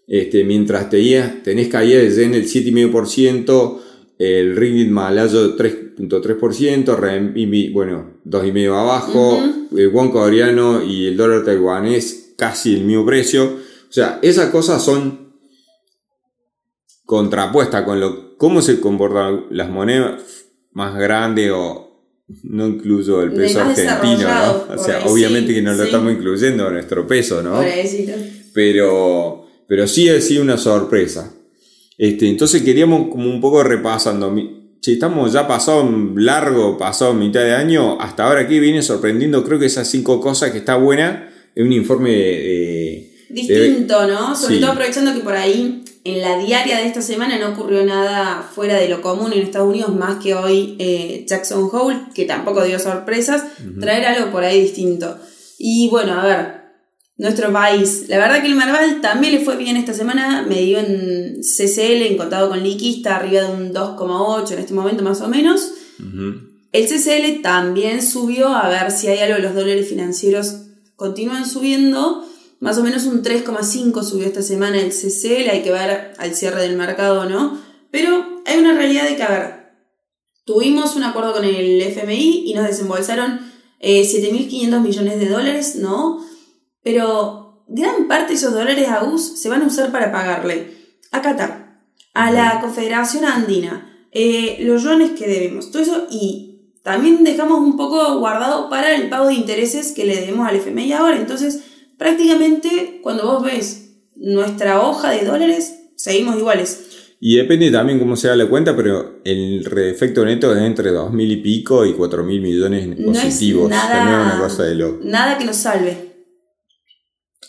este, 0.06 0.44
mientras 0.44 0.90
tenías, 0.90 1.42
tenés 1.42 1.68
caída 1.68 2.00
de 2.00 2.10
yen 2.10 2.34
el 2.34 2.44
7,5%, 2.46 3.80
el 4.18 4.54
ringgit 4.56 4.90
malayo 4.90 5.56
3.3%, 5.56 6.96
renminbi, 6.96 7.70
bueno, 7.70 8.20
2,5% 8.24 8.74
abajo, 8.78 9.42
el 9.74 9.88
won 9.88 10.10
coreano 10.10 10.84
y 10.84 11.06
el 11.06 11.16
dólar 11.16 11.44
taiwanés 11.44 12.34
casi 12.36 12.74
el 12.74 12.84
mismo 12.84 13.06
precio. 13.06 13.69
O 13.90 13.92
sea, 13.92 14.20
esas 14.22 14.50
cosas 14.50 14.84
son 14.84 15.34
contrapuesta 17.04 17.84
con 17.84 17.98
lo 17.98 18.36
cómo 18.36 18.62
se 18.62 18.80
comportan 18.80 19.46
las 19.50 19.68
monedas 19.68 20.22
más 20.70 20.94
grandes 20.94 21.50
o 21.52 21.90
no 22.44 22.68
incluso 22.68 23.20
el 23.22 23.32
peso 23.32 23.60
argentino, 23.60 24.28
¿no? 24.28 24.74
O 24.74 24.78
sea, 24.78 25.04
obviamente 25.06 25.48
sí, 25.48 25.54
que 25.56 25.62
no 25.62 25.72
lo 25.72 25.78
sí. 25.78 25.86
estamos 25.86 26.12
incluyendo 26.12 26.68
en 26.68 26.74
nuestro 26.74 27.04
peso, 27.04 27.42
¿no? 27.42 27.60
Pero, 28.54 29.44
pero 29.66 29.88
sí 29.88 30.08
ha 30.08 30.20
sido 30.20 30.44
una 30.44 30.56
sorpresa. 30.56 31.34
Este, 31.98 32.28
entonces 32.28 32.62
queríamos 32.62 33.08
como 33.08 33.28
un 33.28 33.40
poco 33.40 33.64
repasando. 33.64 34.32
Si 34.80 34.92
estamos 34.92 35.32
ya 35.32 35.48
pasado 35.48 35.90
largo, 36.14 36.78
pasado 36.78 37.12
mitad 37.12 37.42
de 37.42 37.54
año, 37.54 38.00
hasta 38.00 38.28
ahora 38.28 38.42
aquí 38.42 38.60
viene 38.60 38.82
sorprendiendo, 38.82 39.42
creo 39.44 39.58
que 39.58 39.66
esas 39.66 39.88
cinco 39.90 40.20
cosas 40.20 40.52
que 40.52 40.58
está 40.58 40.76
buena, 40.76 41.28
es 41.56 41.64
un 41.64 41.72
informe 41.72 42.10
de, 42.10 43.09
Distinto, 43.30 44.06
¿no? 44.06 44.34
Sobre 44.34 44.56
sí. 44.56 44.60
todo 44.60 44.72
aprovechando 44.72 45.14
que 45.14 45.20
por 45.20 45.34
ahí 45.34 45.84
en 46.04 46.20
la 46.22 46.38
diaria 46.38 46.78
de 46.78 46.86
esta 46.86 47.02
semana 47.02 47.38
no 47.38 47.50
ocurrió 47.50 47.84
nada 47.84 48.42
fuera 48.42 48.76
de 48.76 48.88
lo 48.88 49.02
común 49.02 49.32
en 49.32 49.42
Estados 49.42 49.68
Unidos, 49.68 49.94
más 49.94 50.22
que 50.22 50.34
hoy 50.34 50.76
eh, 50.78 51.24
Jackson 51.28 51.68
Hole, 51.70 52.00
que 52.14 52.24
tampoco 52.24 52.64
dio 52.64 52.78
sorpresas, 52.78 53.44
traer 53.80 54.06
algo 54.06 54.30
por 54.30 54.44
ahí 54.44 54.60
distinto. 54.60 55.18
Y 55.58 55.88
bueno, 55.90 56.18
a 56.18 56.24
ver, 56.24 56.60
nuestro 57.20 57.52
país. 57.52 58.06
La 58.08 58.16
verdad 58.16 58.40
que 58.40 58.48
el 58.48 58.54
Marval 58.54 59.02
también 59.02 59.34
le 59.34 59.40
fue 59.40 59.56
bien 59.56 59.76
esta 59.76 59.92
semana, 59.92 60.42
me 60.48 60.62
dio 60.62 60.78
en 60.78 61.40
CCL, 61.42 62.02
en 62.06 62.16
contado 62.16 62.48
con 62.48 62.62
liquista, 62.62 63.16
arriba 63.16 63.42
de 63.42 63.52
un 63.52 63.74
2,8 63.74 64.52
en 64.52 64.58
este 64.58 64.72
momento 64.72 65.02
más 65.02 65.20
o 65.20 65.28
menos. 65.28 65.70
El 66.72 66.86
CCL 66.86 67.42
también 67.42 68.00
subió, 68.00 68.48
a 68.48 68.70
ver 68.70 68.90
si 68.90 69.08
hay 69.08 69.18
algo, 69.18 69.38
los 69.38 69.54
dólares 69.54 69.86
financieros 69.86 70.62
continúan 70.96 71.46
subiendo, 71.46 72.24
más 72.60 72.78
o 72.78 72.82
menos 72.82 73.06
un 73.06 73.22
3,5 73.22 74.04
subió 74.04 74.26
esta 74.26 74.42
semana 74.42 74.78
el 74.78 74.90
CCL, 74.90 75.48
hay 75.50 75.62
que 75.62 75.72
ver 75.72 76.12
al 76.18 76.34
cierre 76.34 76.62
del 76.62 76.76
mercado, 76.76 77.28
¿no? 77.28 77.58
Pero 77.90 78.42
hay 78.46 78.58
una 78.58 78.74
realidad 78.74 79.08
de 79.08 79.16
que, 79.16 79.22
a 79.22 79.30
ver, 79.30 79.60
tuvimos 80.44 80.94
un 80.94 81.04
acuerdo 81.04 81.32
con 81.32 81.44
el 81.44 81.80
FMI 81.80 82.44
y 82.46 82.54
nos 82.54 82.66
desembolsaron 82.66 83.40
eh, 83.80 84.02
7.500 84.02 84.80
millones 84.80 85.18
de 85.18 85.28
dólares, 85.28 85.76
¿no? 85.76 86.24
Pero 86.82 87.64
gran 87.66 88.08
parte 88.08 88.32
de 88.32 88.34
esos 88.34 88.52
dólares 88.52 88.88
a 88.88 89.04
US 89.04 89.40
se 89.40 89.48
van 89.48 89.62
a 89.62 89.66
usar 89.66 89.90
para 89.90 90.12
pagarle 90.12 90.76
a 91.12 91.22
Qatar, 91.22 91.82
a 92.12 92.30
la 92.30 92.60
Confederación 92.60 93.24
Andina, 93.24 94.06
eh, 94.12 94.58
los 94.60 94.82
yuanes 94.82 95.12
que 95.12 95.26
debemos, 95.26 95.70
todo 95.70 95.82
eso 95.82 96.06
y 96.10 96.50
también 96.82 97.24
dejamos 97.24 97.60
un 97.60 97.76
poco 97.76 98.18
guardado 98.18 98.68
para 98.68 98.94
el 98.94 99.08
pago 99.08 99.28
de 99.28 99.34
intereses 99.34 99.92
que 99.92 100.04
le 100.04 100.16
debemos 100.16 100.48
al 100.48 100.56
FMI 100.56 100.92
ahora. 100.92 101.16
Entonces, 101.16 101.62
prácticamente 102.00 102.98
cuando 103.02 103.24
vos 103.26 103.44
ves 103.44 103.90
nuestra 104.16 104.80
hoja 104.80 105.10
de 105.10 105.26
dólares, 105.26 105.74
seguimos 105.96 106.38
iguales. 106.38 106.86
Y 107.20 107.36
depende 107.36 107.70
también 107.70 107.98
cómo 107.98 108.16
se 108.16 108.28
da 108.28 108.36
la 108.36 108.48
cuenta, 108.48 108.74
pero 108.74 109.20
el 109.22 109.66
efecto 109.76 110.24
neto 110.24 110.56
es 110.56 110.62
entre 110.62 110.90
2.000 110.92 111.30
y 111.30 111.36
pico 111.36 111.84
y 111.84 111.92
4.000 111.92 112.40
millones 112.40 112.98
No 112.98 113.12
positivos. 113.12 113.68
Nada- 113.68 114.04
no 114.06 114.10
es 114.30 114.34
una 114.34 114.42
cosa 114.42 114.64
de 114.64 114.74
loco. 114.76 115.00
Nada 115.04 115.36
que 115.36 115.44
nos 115.44 115.56
salve. 115.56 115.94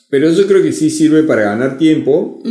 Pero 0.10 0.30
yo 0.34 0.46
creo 0.48 0.62
que 0.62 0.74
sí 0.74 0.90
sirve 0.90 1.24
para 1.24 1.44
ganar 1.44 1.78
tiempo. 1.78 2.42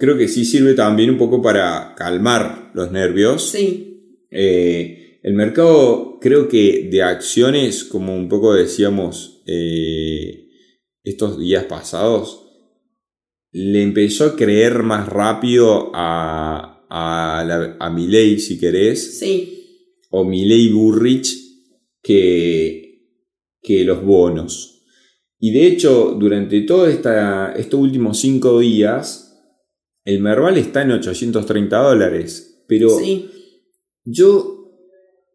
Creo 0.00 0.18
que 0.18 0.26
sí 0.26 0.44
sirve 0.44 0.74
también 0.74 1.10
un 1.10 1.18
poco 1.18 1.40
para 1.40 1.94
calmar 1.96 2.72
los 2.74 2.90
nervios. 2.90 3.48
Sí. 3.50 4.16
Eh, 4.32 5.20
el 5.22 5.34
mercado, 5.34 6.18
creo 6.20 6.48
que 6.48 6.88
de 6.90 7.04
acciones, 7.04 7.84
como 7.84 8.16
un 8.16 8.28
poco 8.28 8.52
decíamos 8.54 9.44
eh, 9.46 10.41
estos 11.04 11.38
días 11.38 11.64
pasados, 11.64 12.46
le 13.52 13.82
empezó 13.82 14.24
a 14.26 14.36
creer 14.36 14.82
más 14.82 15.08
rápido 15.08 15.90
a, 15.94 16.86
a, 16.88 17.44
la- 17.44 17.76
a 17.78 17.90
Milei, 17.90 18.38
si 18.38 18.58
querés, 18.58 19.18
Sí. 19.18 19.98
o 20.10 20.24
Milei 20.24 20.70
Burrich, 20.72 21.34
que, 22.02 23.06
que 23.60 23.84
los 23.84 24.02
bonos. 24.04 24.84
Y 25.38 25.50
de 25.52 25.66
hecho, 25.66 26.16
durante 26.18 26.60
todos 26.62 26.88
estos 26.88 27.80
últimos 27.80 28.18
cinco 28.20 28.60
días, 28.60 29.28
el 30.04 30.20
Merval 30.20 30.56
está 30.58 30.82
en 30.82 30.92
830 30.92 31.78
dólares. 31.78 32.64
Pero 32.68 32.88
Sí. 32.98 33.28
yo 34.04 34.58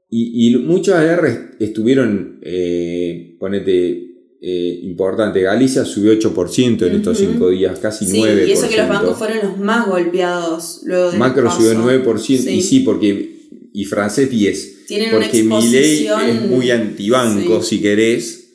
y, 0.09 0.47
y 0.49 0.57
muchos 0.57 0.95
AR 0.95 1.51
estuvieron, 1.59 2.39
eh, 2.41 3.35
ponete, 3.39 4.06
eh, 4.41 4.79
importante. 4.83 5.41
Galicia 5.41 5.83
subió 5.85 6.11
8% 6.13 6.85
en 6.87 6.95
estos 6.95 7.19
Ujú. 7.21 7.31
5 7.33 7.49
días, 7.49 7.79
casi 7.79 8.05
Sí, 8.05 8.19
9%. 8.19 8.47
y 8.47 8.51
eso 8.51 8.69
que 8.69 8.77
los 8.77 8.87
bancos 8.87 9.17
fueron 9.17 9.37
los 9.43 9.57
más 9.57 9.87
golpeados 9.87 10.81
luego 10.85 11.11
de 11.11 11.17
Macro 11.17 11.49
subió 11.51 11.73
9%, 11.73 12.43
Sí. 12.43 12.49
y 12.57 12.61
sí, 12.61 12.79
porque. 12.81 13.35
Y 13.73 13.85
francés 13.85 14.29
10%. 14.31 14.85
Tienen 14.87 15.09
una 15.09 15.19
Porque 15.25 15.43
Milei 15.43 16.03
exposición- 16.07 16.21
es 16.29 16.41
muy 16.49 16.71
antibanco, 16.71 17.61
Sí. 17.61 17.75
si 17.77 17.81
querés. 17.81 18.53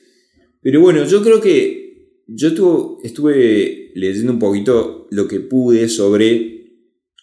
Pero 0.62 0.80
bueno, 0.80 1.04
yo 1.06 1.22
creo 1.22 1.40
que. 1.40 1.82
Yo 2.26 2.54
tu- 2.54 2.98
estuve 3.02 3.90
leyendo 3.94 4.32
un 4.32 4.38
poquito 4.38 5.06
lo 5.10 5.28
que 5.28 5.40
pude 5.40 5.88
sobre 5.88 6.70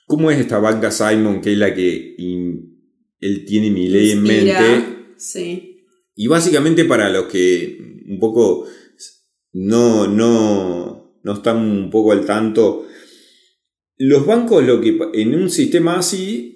cómo 0.05 0.29
es 0.29 0.39
esta 0.39 0.59
banca 0.59 0.91
Simon, 0.91 1.41
que 1.41 1.53
es 1.53 1.57
la 1.57 1.73
que 1.73 2.15
in- 2.17 2.77
él 3.19 3.45
tiene 3.45 3.71
Milei 3.71 4.11
en 4.11 4.19
Inspira. 4.19 4.61
mente. 4.61 4.85
Sí. 5.17 5.81
Y 6.15 6.27
básicamente 6.27 6.85
para 6.85 7.09
los 7.09 7.25
que 7.25 7.99
un 8.09 8.19
poco 8.19 8.65
no, 9.53 10.07
no, 10.07 11.19
no 11.23 11.33
están 11.33 11.57
un 11.57 11.89
poco 11.89 12.11
al 12.11 12.25
tanto, 12.25 12.85
los 13.97 14.25
bancos 14.25 14.63
lo 14.63 14.79
que 14.81 14.97
en 15.13 15.35
un 15.35 15.49
sistema 15.49 15.97
así, 15.99 16.55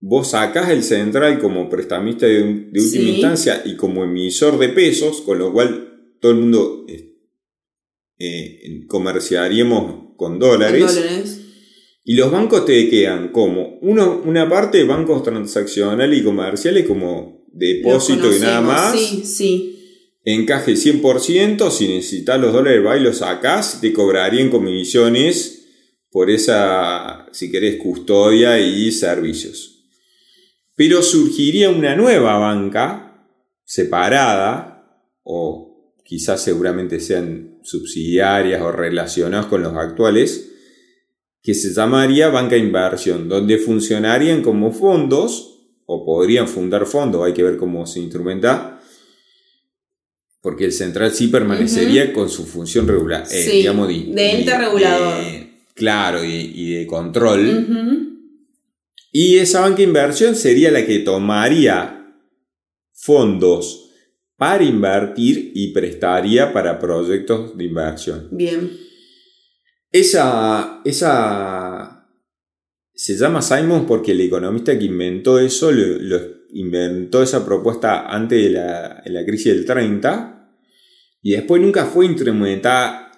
vos 0.00 0.30
sacás 0.30 0.70
el 0.70 0.82
central 0.82 1.38
como 1.38 1.68
prestamista 1.68 2.26
de, 2.26 2.42
de 2.42 2.80
última 2.80 3.04
Sí. 3.04 3.10
instancia 3.10 3.62
y 3.64 3.76
como 3.76 4.04
emisor 4.04 4.58
de 4.58 4.68
pesos, 4.70 5.20
con 5.22 5.38
lo 5.38 5.52
cual 5.52 6.16
todo 6.20 6.32
el 6.32 6.38
mundo 6.38 6.84
eh, 6.88 7.16
eh, 8.18 8.84
comerciaríamos 8.88 10.14
con 10.16 10.38
dólares. 10.38 10.94
Dólares. 10.94 11.38
Y 12.04 12.14
los 12.14 12.32
bancos 12.32 12.64
te 12.66 12.88
quedan 12.90 13.28
como 13.28 13.78
uno, 13.80 14.22
una 14.24 14.48
parte 14.48 14.82
bancos 14.84 15.22
transaccionales 15.22 16.20
y 16.20 16.24
comerciales 16.24 16.84
como 16.86 17.46
depósito 17.52 18.34
y 18.34 18.40
nada 18.40 18.60
más. 18.60 18.98
Sí, 18.98 19.22
sí. 19.24 19.71
Encaje 20.24 20.74
100%, 20.74 21.70
si 21.70 21.88
necesitas 21.88 22.40
los 22.40 22.52
dólares 22.52 22.86
va 22.86 22.96
y 22.96 23.00
los 23.00 23.18
sacás, 23.18 23.80
te 23.80 23.92
cobrarían 23.92 24.50
comisiones 24.50 25.66
por 26.10 26.30
esa, 26.30 27.26
si 27.32 27.50
querés, 27.50 27.76
custodia 27.76 28.60
y 28.60 28.92
servicios. 28.92 29.84
Pero 30.76 31.02
surgiría 31.02 31.70
una 31.70 31.96
nueva 31.96 32.38
banca 32.38 33.26
separada, 33.64 35.08
o 35.24 35.96
quizás 36.04 36.42
seguramente 36.42 37.00
sean 37.00 37.58
subsidiarias 37.62 38.60
o 38.60 38.70
relacionadas 38.70 39.46
con 39.46 39.62
los 39.62 39.74
actuales, 39.74 40.50
que 41.42 41.54
se 41.54 41.72
llamaría 41.72 42.28
banca 42.28 42.56
inversión, 42.56 43.28
donde 43.28 43.58
funcionarían 43.58 44.42
como 44.42 44.70
fondos, 44.70 45.48
o 45.86 46.04
podrían 46.04 46.46
fundar 46.46 46.86
fondos, 46.86 47.24
hay 47.24 47.32
que 47.32 47.42
ver 47.42 47.56
cómo 47.56 47.86
se 47.86 47.98
instrumenta, 48.00 48.81
porque 50.42 50.66
el 50.66 50.72
central 50.72 51.12
sí 51.12 51.28
permanecería 51.28 52.12
con 52.12 52.28
su 52.28 52.44
función 52.44 52.86
regular, 52.86 53.22
eh, 53.30 53.42
Sí, 53.42 53.56
digamos, 53.58 53.88
de 53.88 54.30
ente 54.32 54.58
regulador. 54.58 55.24
claro, 55.74 56.22
y, 56.24 56.52
y 56.54 56.74
de 56.74 56.86
control. 56.86 58.18
Y 59.12 59.36
esa 59.38 59.60
banca 59.60 59.76
de 59.78 59.82
inversión 59.84 60.34
sería 60.34 60.70
la 60.70 60.84
que 60.84 60.98
tomaría 60.98 62.12
fondos 62.92 63.90
para 64.36 64.64
invertir 64.64 65.52
y 65.54 65.68
prestaría 65.72 66.52
para 66.52 66.78
proyectos 66.78 67.56
de 67.56 67.64
inversión. 67.64 68.28
Bien. 68.32 68.70
Esa, 69.92 70.80
esa 70.84 72.08
se 72.94 73.16
llama 73.16 73.42
Simon 73.42 73.86
porque 73.86 74.12
el 74.12 74.20
economista 74.22 74.76
que 74.78 74.86
inventó 74.86 75.38
eso 75.38 75.70
lo, 75.70 75.98
lo 75.98 76.31
inventó 76.52 77.22
esa 77.22 77.44
propuesta 77.44 78.06
antes 78.08 78.42
de 78.42 78.50
la, 78.50 79.02
de 79.04 79.10
la 79.10 79.24
crisis 79.24 79.54
del 79.54 79.64
30 79.64 80.50
y 81.22 81.32
después 81.32 81.60
nunca 81.62 81.86
fue 81.86 82.06
implementada 82.06 83.10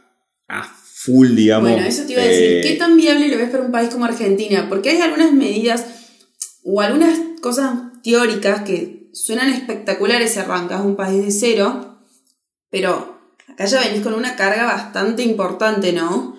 a 0.49 0.63
full, 0.63 1.35
digamos. 1.35 1.71
Bueno, 1.71 1.87
eso 1.87 2.05
te 2.07 2.13
iba 2.13 2.23
a 2.23 2.27
decir. 2.27 2.45
eh, 2.45 2.61
¿Qué 2.63 2.77
tan 2.77 2.97
viable 2.97 3.29
lo 3.29 3.37
ves 3.39 3.51
para 3.51 3.65
un 3.65 3.73
país 3.73 3.91
como 3.91 4.05
Argentina? 4.05 4.67
Porque 4.69 4.91
hay 4.91 5.01
algunas 5.01 5.33
medidas 5.33 5.85
o 6.65 6.81
algunas 6.81 7.19
cosas 7.41 7.75
teóricas 8.03 8.63
que 8.63 9.11
suenan 9.13 9.53
espectaculares 9.53 10.33
si 10.33 10.39
arrancas 10.41 10.85
un 10.85 10.97
país 10.97 11.25
de 11.25 11.31
cero, 11.31 11.99
pero 12.71 13.19
acá 13.49 13.67
ya 13.67 13.81
venís 13.81 14.01
con 14.03 14.15
una 14.15 14.37
carga 14.37 14.65
bastante 14.65 15.23
importante, 15.23 15.93
¿no? 15.93 16.37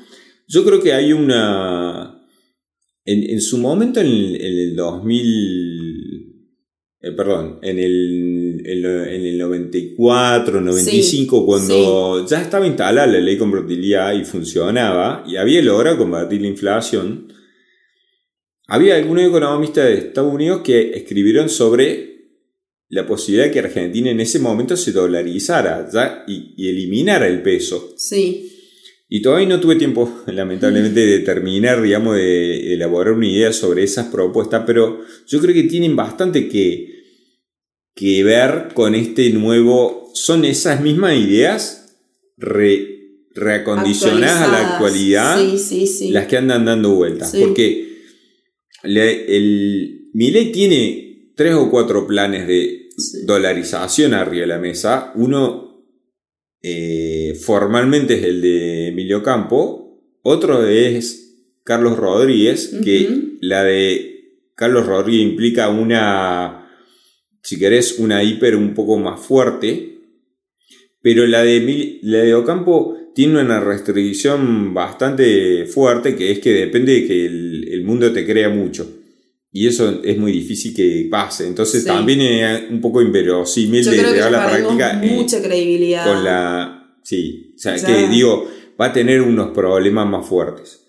Yo 0.47 0.63
creo 0.65 0.81
que 0.81 0.93
hay 0.93 1.13
una. 1.13 2.21
En, 3.05 3.29
en 3.29 3.41
su 3.41 3.57
momento, 3.59 3.99
en 3.99 4.07
el, 4.07 4.35
en 4.35 4.57
el 4.69 4.75
2000. 4.75 5.74
Eh, 7.07 7.11
perdón, 7.11 7.59
en 7.61 7.77
el, 7.77 8.61
en, 8.65 8.81
lo- 8.81 9.05
en 9.05 9.25
el 9.25 9.37
94, 9.37 10.59
95, 10.61 11.45
cuando 11.45 12.25
ya 12.27 12.41
estaba 12.41 12.65
instalada 12.65 13.05
la 13.07 13.19
ley 13.19 13.37
con 13.37 13.51
convertibilidad 13.51 14.13
y 14.13 14.23
funcionaba, 14.25 15.23
y 15.27 15.35
había 15.35 15.61
logrado 15.61 15.97
combatir 15.99 16.41
la 16.41 16.47
inflación, 16.47 17.31
había 18.67 18.95
algunos 18.95 19.25
economistas 19.27 19.85
de 19.85 19.93
Estados 19.95 20.33
Unidos 20.33 20.61
que 20.63 20.91
escribieron 20.95 21.49
sobre 21.49 22.13
la 22.89 23.05
posibilidad 23.05 23.45
de 23.47 23.51
que 23.51 23.59
Argentina 23.59 24.09
en 24.09 24.19
ese 24.19 24.39
momento 24.39 24.75
se 24.77 24.91
dolarizara 24.91 25.87
ya, 25.91 26.23
y, 26.27 26.53
y 26.57 26.69
eliminara 26.69 27.27
el 27.27 27.41
peso. 27.41 27.93
Sí. 27.97 28.51
Y 29.07 29.21
todavía 29.21 29.47
no 29.47 29.59
tuve 29.59 29.75
tiempo, 29.75 30.21
lamentablemente, 30.27 31.05
de 31.05 31.19
terminar, 31.31 31.81
digamos, 31.81 32.15
de 32.15 32.73
elaborar 32.73 33.13
una 33.13 33.27
idea 33.27 33.53
sobre 33.53 33.83
esas 33.83 34.07
propuestas, 34.07 34.63
pero 34.65 35.01
yo 35.27 35.39
creo 35.39 35.53
que 35.53 35.63
tienen 35.63 35.95
bastante 35.95 36.47
que, 36.47 36.94
que 37.95 38.23
ver 38.23 38.69
con 38.73 38.93
este 38.95 39.29
nuevo... 39.31 40.11
Son 40.13 40.45
esas 40.45 40.81
mismas 40.81 41.15
ideas 41.17 41.97
re- 42.37 43.23
reacondicionadas 43.33 44.41
a 44.43 44.47
la 44.47 44.73
actualidad 44.73 45.37
Sí, 45.39 45.57
sí, 45.57 45.87
sí. 45.87 46.09
las 46.11 46.27
que 46.27 46.37
andan 46.37 46.63
dando 46.65 46.95
vueltas. 46.95 47.35
Porque 47.37 47.97
le- 48.83 49.35
el, 49.37 50.09
Milei 50.13 50.51
tiene 50.53 51.31
tres 51.35 51.53
o 51.55 51.69
cuatro 51.69 52.07
planes 52.07 52.47
de 52.47 52.89
dolarización 53.25 54.13
arriba 54.13 54.41
de 54.41 54.47
la 54.47 54.57
mesa. 54.59 55.11
Uno 55.15 55.85
eh, 56.61 57.37
formalmente 57.43 58.15
es 58.17 58.23
el 58.23 58.41
de 58.41 58.87
Emilio 58.89 59.21
Campo. 59.21 60.01
Otro 60.21 60.65
es 60.65 61.49
Carlos 61.65 61.97
Rodríguez, 61.97 62.73
que 62.83 63.35
la 63.41 63.63
de 63.65 64.39
Carlos 64.55 64.85
Rodríguez 64.87 65.27
implica 65.29 65.67
una, 65.69 66.64
si 67.45 67.59
querés, 67.59 67.99
una 67.99 68.23
hiper 68.23 68.55
un 68.55 68.73
poco 68.73 68.97
más 68.97 69.19
fuerte. 69.19 69.91
Pero 71.01 71.27
la 71.27 71.43
de, 71.43 71.99
la 72.01 72.17
de 72.19 72.33
Ocampo 72.33 72.97
tiene 73.13 73.39
una 73.39 73.59
restricción 73.59 74.73
bastante 74.73 75.65
fuerte 75.67 76.15
que 76.15 76.31
es 76.31 76.39
que 76.39 76.51
depende 76.51 76.93
de 76.93 77.07
que 77.07 77.25
el, 77.27 77.67
el 77.71 77.83
mundo 77.83 78.11
te 78.11 78.25
crea 78.25 78.49
mucho. 78.49 78.89
Y 79.51 79.67
eso 79.67 80.01
es 80.03 80.17
muy 80.17 80.31
difícil 80.31 80.73
que 80.75 81.07
pase. 81.09 81.47
Entonces 81.47 81.83
Sí. 81.83 81.87
también 81.87 82.21
es 82.21 82.69
un 82.71 82.81
poco 82.81 83.01
inverosímil 83.01 83.83
Yo 83.83 83.91
de 83.91 83.97
llevar 83.97 84.21
a 84.23 84.29
la 84.31 84.49
práctica 84.49 85.01
eh, 85.03 85.11
mucha 85.15 85.41
credibilidad. 85.41 86.05
con 86.05 86.23
la... 86.23 86.97
Sí, 87.03 87.53
o 87.55 87.59
sea, 87.59 87.77
Ya. 87.77 87.85
que 87.87 88.07
digo, 88.09 88.49
va 88.81 88.87
a 88.87 88.93
tener 88.93 89.21
unos 89.21 89.51
problemas 89.51 90.07
más 90.09 90.27
fuertes. 90.27 90.84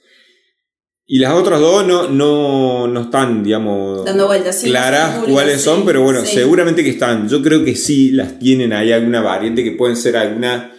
Y 1.09 1.21
las 1.21 1.35
otras 1.35 1.61
dos 1.61 1.87
no, 1.87 2.09
no, 2.09 2.89
no 2.89 3.01
están, 3.03 3.45
digamos, 3.45 4.05
Dando 4.05 4.27
vueltas, 4.27 4.61
sí, 4.61 4.69
claras 4.69 5.25
cuáles 5.25 5.61
son, 5.61 5.85
pero 5.85 6.03
bueno, 6.03 6.23
sí. 6.23 6.35
seguramente 6.35 6.83
que 6.83 6.91
están. 6.91 7.29
Yo 7.29 7.41
creo 7.43 7.65
que 7.65 7.77
sí 7.77 8.11
las 8.11 8.41
tienen 8.41 8.73
ahí 8.73 8.91
alguna 8.91 9.21
variante 9.21 9.63
que 9.63 9.71
pueden 9.71 9.97
ser 9.97 10.17
alguna 10.17 10.73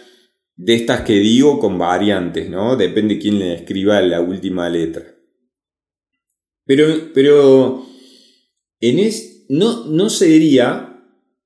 de 0.54 0.74
estas 0.74 1.00
que 1.00 1.14
digo 1.14 1.58
con 1.58 1.78
variantes, 1.78 2.50
¿no? 2.50 2.76
Depende 2.76 3.18
quién 3.18 3.38
le 3.38 3.54
escriba 3.54 4.02
la 4.02 4.20
última 4.20 4.68
letra. 4.68 5.02
Pero, 6.66 6.84
pero 7.14 7.86
en 8.80 8.98
es, 8.98 9.46
no, 9.48 9.86
no 9.86 10.10
sería, 10.10 11.00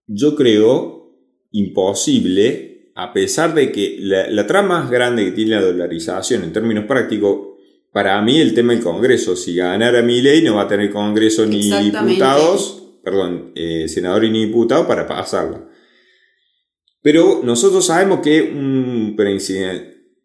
yo 0.09 0.35
creo, 0.35 1.15
imposible, 1.53 2.91
a 2.97 3.13
pesar 3.13 3.55
de 3.55 3.71
que 3.71 3.97
la, 4.01 4.29
la 4.29 4.47
trama 4.49 4.81
más 4.81 4.91
grande 4.91 5.25
que 5.27 5.33
tiene 5.33 5.53
la 5.53 5.63
dolarización 5.63 6.43
en 6.43 6.53
términos 6.53 6.87
prácticos, 6.87 7.52
para 7.93 8.21
mí 8.23 8.41
el 8.41 8.55
tema 8.55 8.73
del 8.73 8.83
Congreso, 8.83 9.37
si 9.37 9.57
ganara 9.57 10.03
mi 10.03 10.21
ley 10.23 10.43
no 10.43 10.57
va 10.57 10.63
a 10.63 10.69
tener 10.69 10.91
Congreso 10.91 11.47
ni 11.47 11.71
diputados, 12.15 12.83
perdón, 13.05 13.53
eh, 13.55 13.87
senador 13.89 14.25
y 14.25 14.31
ni 14.31 14.47
diputado 14.47 14.87
para 14.89 15.07
pasarla. 15.07 15.69
Pero 17.03 17.41
nosotros 17.45 17.85
sabemos 17.87 18.21
que 18.21 18.43
un 18.43 19.15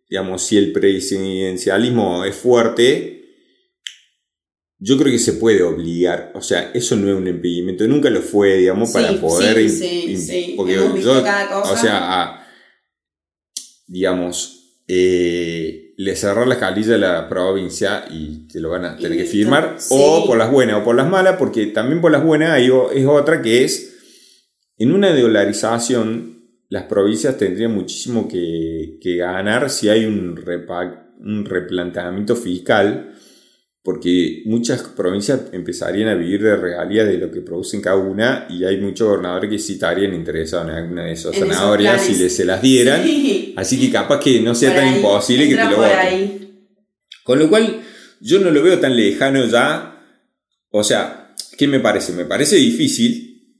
digamos, 0.09 0.43
si 0.43 0.57
el 0.57 0.71
presidencialismo 0.71 2.23
es 2.23 2.35
fuerte, 2.35 3.13
yo 4.79 4.95
creo 4.97 5.11
que 5.11 5.19
se 5.19 5.33
puede 5.33 5.63
obligar, 5.63 6.31
o 6.35 6.41
sea, 6.41 6.71
eso 6.73 6.95
no 6.95 7.09
es 7.09 7.15
un 7.17 7.27
impedimento, 7.27 7.85
nunca 7.87 8.09
lo 8.11 8.21
fue, 8.21 8.57
digamos, 8.57 8.89
Sí, 8.89 8.93
para 8.93 9.19
poder... 9.19 9.69
sí, 9.69 10.15
sí. 10.17 10.53
Porque 10.55 10.73
yo, 10.75 10.93
o 11.63 11.75
sea, 11.75 12.21
a- 12.23 12.47
digamos, 13.87 14.81
eh, 14.87 15.86
le 15.99 16.15
cerrar 16.15 16.47
la 16.47 16.59
calilla 16.59 16.93
a 16.95 16.99
la 16.99 17.27
provincia 17.27 18.05
y 18.09 18.47
te 18.47 18.59
lo 18.59 18.69
van 18.69 18.85
a 18.85 18.95
tener 18.97 19.17
que 19.17 19.25
firmar, 19.25 19.75
sí. 19.79 19.95
o 19.97 20.25
por 20.27 20.37
las 20.37 20.51
buenas 20.51 20.79
o 20.79 20.83
por 20.83 20.95
las 20.95 21.09
malas, 21.09 21.37
porque 21.37 21.65
también 21.67 22.01
por 22.01 22.11
las 22.11 22.23
buenas 22.23 22.51
hay 22.51 22.69
es 22.93 23.05
otra 23.07 23.41
que 23.41 23.63
es, 23.63 23.95
en 24.77 24.91
una 24.91 25.11
dolarización, 25.11 26.37
las 26.69 26.83
provincias 26.83 27.37
tendrían 27.37 27.73
muchísimo 27.73 28.27
que, 28.27 28.99
que 29.01 29.17
ganar 29.17 29.69
si 29.71 29.89
hay 29.89 30.05
un, 30.05 30.37
repa- 30.37 31.07
un 31.19 31.45
replanteamiento 31.45 32.35
fiscal, 32.35 33.15
porque 33.87 34.41
muchas 34.43 34.81
provincias 34.81 35.43
empezarían 35.53 36.09
a 36.09 36.15
vivir 36.15 36.43
de 36.43 36.57
regalías 36.57 37.07
de 37.07 37.17
lo 37.17 37.31
que 37.31 37.39
producen 37.39 37.79
cada 37.79 37.95
una 37.95 38.45
y 38.49 38.65
hay 38.65 38.81
muchos 38.81 39.07
gobernadores 39.07 39.49
que 39.49 39.59
sí 39.59 39.75
estarían 39.75 40.13
interesados 40.13 40.67
en 40.67 40.75
alguna 40.75 41.05
de 41.05 41.13
esas 41.13 41.33
En 41.33 41.43
zanahorias 41.47 42.01
si 42.01 42.15
les, 42.15 42.35
se 42.35 42.43
las 42.43 42.61
dieran. 42.61 43.01
Sí. 43.01 43.53
Así 43.55 43.79
que 43.79 43.89
capaz 43.89 44.19
que 44.19 44.41
no 44.41 44.55
sea 44.55 44.71
Por 44.71 44.79
tan 44.79 44.89
ahí, 44.89 44.95
imposible 44.97 45.47
que 45.47 45.55
te 45.55 45.63
lo 45.63 45.77
voten. 45.77 46.67
Con 47.23 47.39
lo 47.39 47.47
cual, 47.47 47.81
yo 48.19 48.39
no 48.39 48.51
lo 48.51 48.61
veo 48.61 48.77
tan 48.77 48.93
lejano 48.93 49.45
ya. 49.45 50.05
O 50.69 50.83
sea, 50.83 51.33
¿qué 51.57 51.69
me 51.69 51.79
parece? 51.79 52.11
Me 52.11 52.25
parece 52.25 52.57
difícil, 52.57 53.55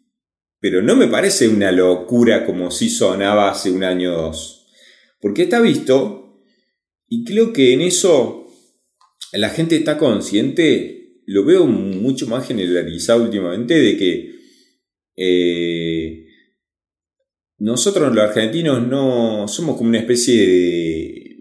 pero 0.60 0.81
no 0.81 0.98
me 0.98 1.07
parece 1.07 1.48
una 1.48 1.72
locura 1.72 2.46
como 2.46 2.69
si 2.69 2.89
sonaba 2.89 3.50
hace 3.50 3.72
un 3.72 3.86
año 3.86 4.13
o 4.13 4.22
dos. 4.24 4.67
Porque 5.22 5.43
está 5.43 5.62
visto, 5.62 6.43
y 7.07 7.24
creo 7.24 7.53
que 7.53 7.72
en 7.72 7.79
eso 7.79 8.47
la 9.34 9.50
gente 9.50 9.75
está 9.75 9.98
consciente, 9.98 11.22
lo 11.25 11.43
veo 11.46 11.65
mucho 11.67 12.27
más 12.27 12.48
generalizado 12.48 13.24
últimamente, 13.24 13.74
de 13.79 13.98
que 13.98 14.36
eh, 15.17 16.25
nosotros 17.60 18.13
los 18.13 18.24
argentinos 18.24 18.88
no 18.88 19.48
somos 19.48 19.77
como 19.77 19.89
una 19.89 20.00
especie 20.00 20.48
de, 20.48 21.38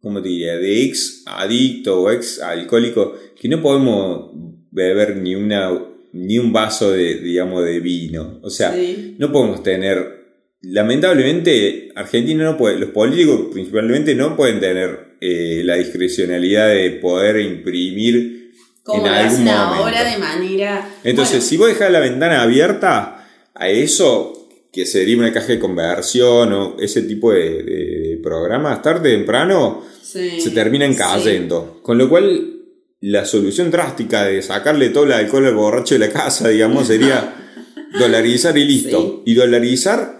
¿cómo 0.00 0.22
te 0.22 0.28
diría?, 0.28 0.56
de 0.56 0.84
ex 0.84 1.24
adicto 1.26 2.00
o 2.02 2.10
ex 2.10 2.40
alcohólico, 2.40 3.14
que 3.40 3.48
no 3.48 3.60
podemos 3.60 4.30
beber 4.70 5.16
ni 5.16 5.34
una 5.34 5.84
ni 6.12 6.38
un 6.38 6.52
vaso 6.52 6.90
de, 6.92 7.18
digamos, 7.20 7.64
de 7.64 7.80
vino. 7.80 8.40
O 8.42 8.48
sea, 8.50 8.74
Sí. 8.74 9.14
no 9.18 9.30
podemos 9.30 9.62
tener, 9.62 10.17
lamentablemente, 10.60 11.90
Argentina 11.94 12.44
no 12.44 12.56
puede, 12.56 12.78
los 12.78 12.90
políticos 12.90 13.48
principalmente 13.52 14.14
no 14.14 14.36
pueden 14.36 14.60
tener 14.60 15.16
eh, 15.20 15.62
la 15.64 15.76
discrecionalidad 15.76 16.68
de 16.68 16.90
poder 16.92 17.40
imprimir 17.40 18.52
Como 18.82 19.06
en 19.06 19.12
algún 19.12 19.26
hacen 19.26 19.44
momento. 19.44 19.84
ahora 19.84 20.04
de 20.04 20.18
manera. 20.18 20.88
Entonces, 21.04 21.36
Bueno, 21.36 21.48
si 21.48 21.56
vos 21.56 21.68
dejás 21.68 21.92
la 21.92 22.00
ventana 22.00 22.42
abierta 22.42 23.28
a 23.54 23.68
eso, 23.68 24.48
que 24.72 24.86
sería 24.86 25.16
una 25.16 25.32
caja 25.32 25.48
de 25.48 25.58
conversión 25.58 26.52
o 26.52 26.76
ese 26.80 27.02
tipo 27.02 27.32
de, 27.32 27.62
de- 27.62 28.08
de 28.08 28.20
programas, 28.22 28.82
tarde 28.82 29.14
o 29.14 29.16
temprano 29.18 29.84
sí, 30.02 30.40
se 30.40 30.50
terminan 30.50 30.92
sí. 30.92 30.98
cayendo. 30.98 31.80
Con 31.82 31.98
lo 31.98 32.08
cual, 32.08 32.54
la 33.00 33.24
solución 33.24 33.70
drástica 33.70 34.24
de 34.24 34.42
sacarle 34.42 34.88
todo 34.90 35.04
el 35.04 35.12
alcohol 35.12 35.46
al 35.46 35.54
borracho 35.54 35.94
de 35.94 36.00
la 36.00 36.10
casa, 36.12 36.48
digamos, 36.48 36.86
sería 36.88 37.34
dolarizar 37.98 38.56
y 38.58 38.64
listo. 38.64 39.22
Y 39.24 39.34
dolarizar, 39.34 40.17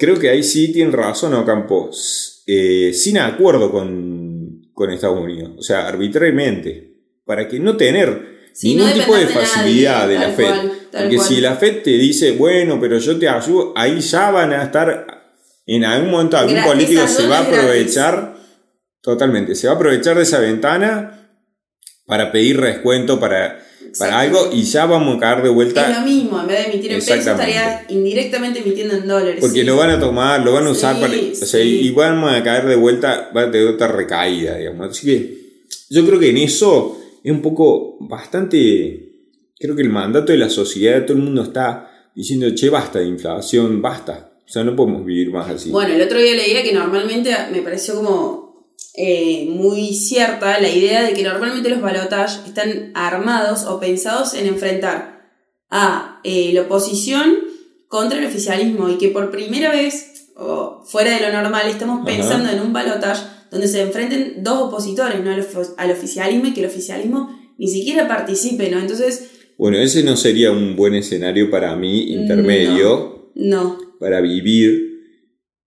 creo 0.00 0.18
que 0.18 0.30
ahí 0.30 0.42
sí 0.42 0.72
tienen 0.72 0.92
razón 0.94 1.34
Ocampo, 1.34 1.90
eh, 2.46 2.92
sin 2.94 3.18
acuerdo 3.18 3.70
con, 3.70 4.62
con 4.72 4.90
Estados 4.90 5.20
Unidos, 5.20 5.52
o 5.58 5.62
sea, 5.62 5.86
arbitrariamente, 5.86 6.94
para 7.26 7.46
que 7.46 7.60
no 7.60 7.76
tener 7.76 8.40
Sí, 8.54 8.74
ningún 8.74 8.88
no 8.88 8.94
tipo 8.94 9.14
de 9.14 9.26
facilidad 9.28 10.06
nadie, 10.08 10.14
de 10.14 10.18
la 10.18 10.32
FED. 10.32 10.44
cual, 10.44 10.72
Porque 10.90 11.16
cual. 11.16 11.28
si 11.28 11.40
la 11.40 11.54
FED 11.54 11.82
te 11.82 11.90
dice, 11.90 12.32
bueno, 12.32 12.78
pero 12.80 12.98
yo 12.98 13.16
te 13.18 13.28
ayudo, 13.28 13.72
ahí 13.76 14.00
ya 14.00 14.30
van 14.32 14.52
a 14.52 14.64
estar, 14.64 15.06
en 15.66 15.84
algún 15.84 16.10
momento 16.10 16.36
algún 16.38 16.62
político 16.64 17.06
se 17.06 17.26
va 17.28 17.38
a 17.38 17.42
aprovechar, 17.42 18.36
totalmente, 19.02 19.54
se 19.54 19.66
va 19.68 19.74
a 19.74 19.76
aprovechar 19.76 20.16
de 20.16 20.22
esa 20.22 20.40
ventana 20.40 21.30
para 22.06 22.32
pedir 22.32 22.60
descuento 22.60 23.20
para, 23.20 23.60
para 23.98 24.20
algo 24.20 24.50
y 24.52 24.62
ya 24.62 24.86
vamos 24.86 25.16
a 25.16 25.20
caer 25.20 25.42
de 25.42 25.48
Es 25.48 25.54
vuelta 25.54 26.00
lo 26.00 26.06
mismo, 26.06 26.40
en 26.40 26.46
vez 26.46 26.58
de 26.58 26.72
emitir 26.72 26.92
en 26.92 26.98
pesos, 26.98 27.16
estaría 27.18 27.86
indirectamente 27.88 28.60
emitiendo 28.60 28.94
en 28.94 29.06
dólares. 29.06 29.36
porque 29.40 29.60
sí. 29.60 29.66
lo 29.66 29.76
van 29.76 29.90
a 29.90 30.00
tomar, 30.00 30.40
lo 30.40 30.52
van 30.52 30.66
a 30.66 30.70
usar 30.70 30.96
Sí, 30.96 31.00
para, 31.00 31.14
o 31.14 31.46
sea, 31.46 31.62
sí. 31.62 31.80
y 31.82 31.90
vamos 31.90 32.32
a 32.32 32.42
caer 32.42 32.66
de 32.66 32.76
vuelta, 32.76 33.30
va 33.36 33.42
a 33.42 33.50
tener 33.50 33.68
otra 33.68 33.88
recaída, 33.88 34.56
digamos. 34.56 34.90
Así 34.90 35.06
que 35.06 35.40
yo 35.90 36.06
creo 36.06 36.18
que 36.18 36.30
en 36.30 36.38
eso 36.38 36.98
es 37.22 37.32
un 37.32 37.42
poco 37.42 37.96
bastante, 38.00 39.12
creo 39.58 39.76
que 39.76 39.82
el 39.82 39.90
mandato 39.90 40.32
de 40.32 40.38
la 40.38 40.48
sociedad, 40.48 41.04
todo 41.04 41.16
el 41.16 41.22
mundo 41.22 41.42
está 41.42 41.90
diciendo, 42.14 42.50
che, 42.54 42.70
basta 42.70 42.98
de 42.98 43.06
inflación, 43.06 43.80
basta. 43.82 44.30
O 44.46 44.52
sea, 44.52 44.64
no 44.64 44.74
podemos 44.74 45.04
vivir 45.04 45.30
más 45.30 45.48
así. 45.48 45.70
Bueno, 45.70 45.94
el 45.94 46.02
otro 46.02 46.18
día 46.18 46.34
leía 46.34 46.62
que 46.64 46.72
normalmente 46.72 47.30
me 47.52 47.62
pareció 47.62 47.94
como 47.94 48.39
eh, 48.94 49.46
muy 49.48 49.94
cierta 49.94 50.60
la 50.60 50.68
idea 50.68 51.02
de 51.02 51.14
que 51.14 51.22
normalmente 51.22 51.68
los 51.68 51.80
balotajes 51.80 52.40
están 52.46 52.90
armados 52.94 53.64
o 53.64 53.78
pensados 53.78 54.34
en 54.34 54.46
enfrentar 54.46 55.30
a 55.70 56.20
eh, 56.24 56.50
la 56.52 56.62
oposición 56.62 57.38
contra 57.86 58.18
el 58.18 58.26
oficialismo 58.26 58.88
y 58.88 58.98
que 58.98 59.08
por 59.08 59.30
primera 59.30 59.70
vez, 59.70 60.30
o 60.36 60.82
fuera 60.84 61.14
de 61.14 61.20
lo 61.20 61.32
normal, 61.32 61.68
estamos 61.68 61.98
Ajá. 61.98 62.06
pensando 62.06 62.50
en 62.50 62.60
un 62.60 62.72
balotaje 62.72 63.26
donde 63.50 63.68
se 63.68 63.80
enfrenten 63.80 64.42
dos 64.42 64.62
opositores 64.62 65.22
¿no? 65.22 65.30
al 65.30 65.90
oficialismo 65.90 66.46
y 66.46 66.54
que 66.54 66.60
el 66.60 66.66
oficialismo 66.66 67.36
ni 67.58 67.68
siquiera 67.68 68.08
participe, 68.08 68.70
¿no? 68.70 68.78
Entonces, 68.78 69.30
Bueno, 69.58 69.76
ese 69.78 70.02
no 70.02 70.16
sería 70.16 70.50
un 70.50 70.76
buen 70.76 70.94
escenario 70.94 71.50
para 71.50 71.76
mí, 71.76 72.12
intermedio, 72.12 73.32
no, 73.34 73.78
para 73.98 74.20
vivir 74.20 74.88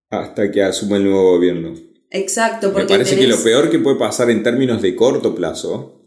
hasta 0.09 0.49
que 0.51 0.63
asuma 0.63 0.97
el 0.97 1.03
nuevo 1.03 1.33
gobierno. 1.33 1.75
Exacto, 2.13 2.67
Me 2.67 2.73
porque 2.73 2.93
parece 2.93 3.17
que 3.17 3.27
lo 3.27 3.37
peor 3.43 3.69
que 3.69 3.79
puede 3.79 3.97
pasar 3.97 4.29
en 4.31 4.41
términos 4.43 4.81
de 4.81 4.95
corto 4.95 5.35
plazo, 5.35 6.01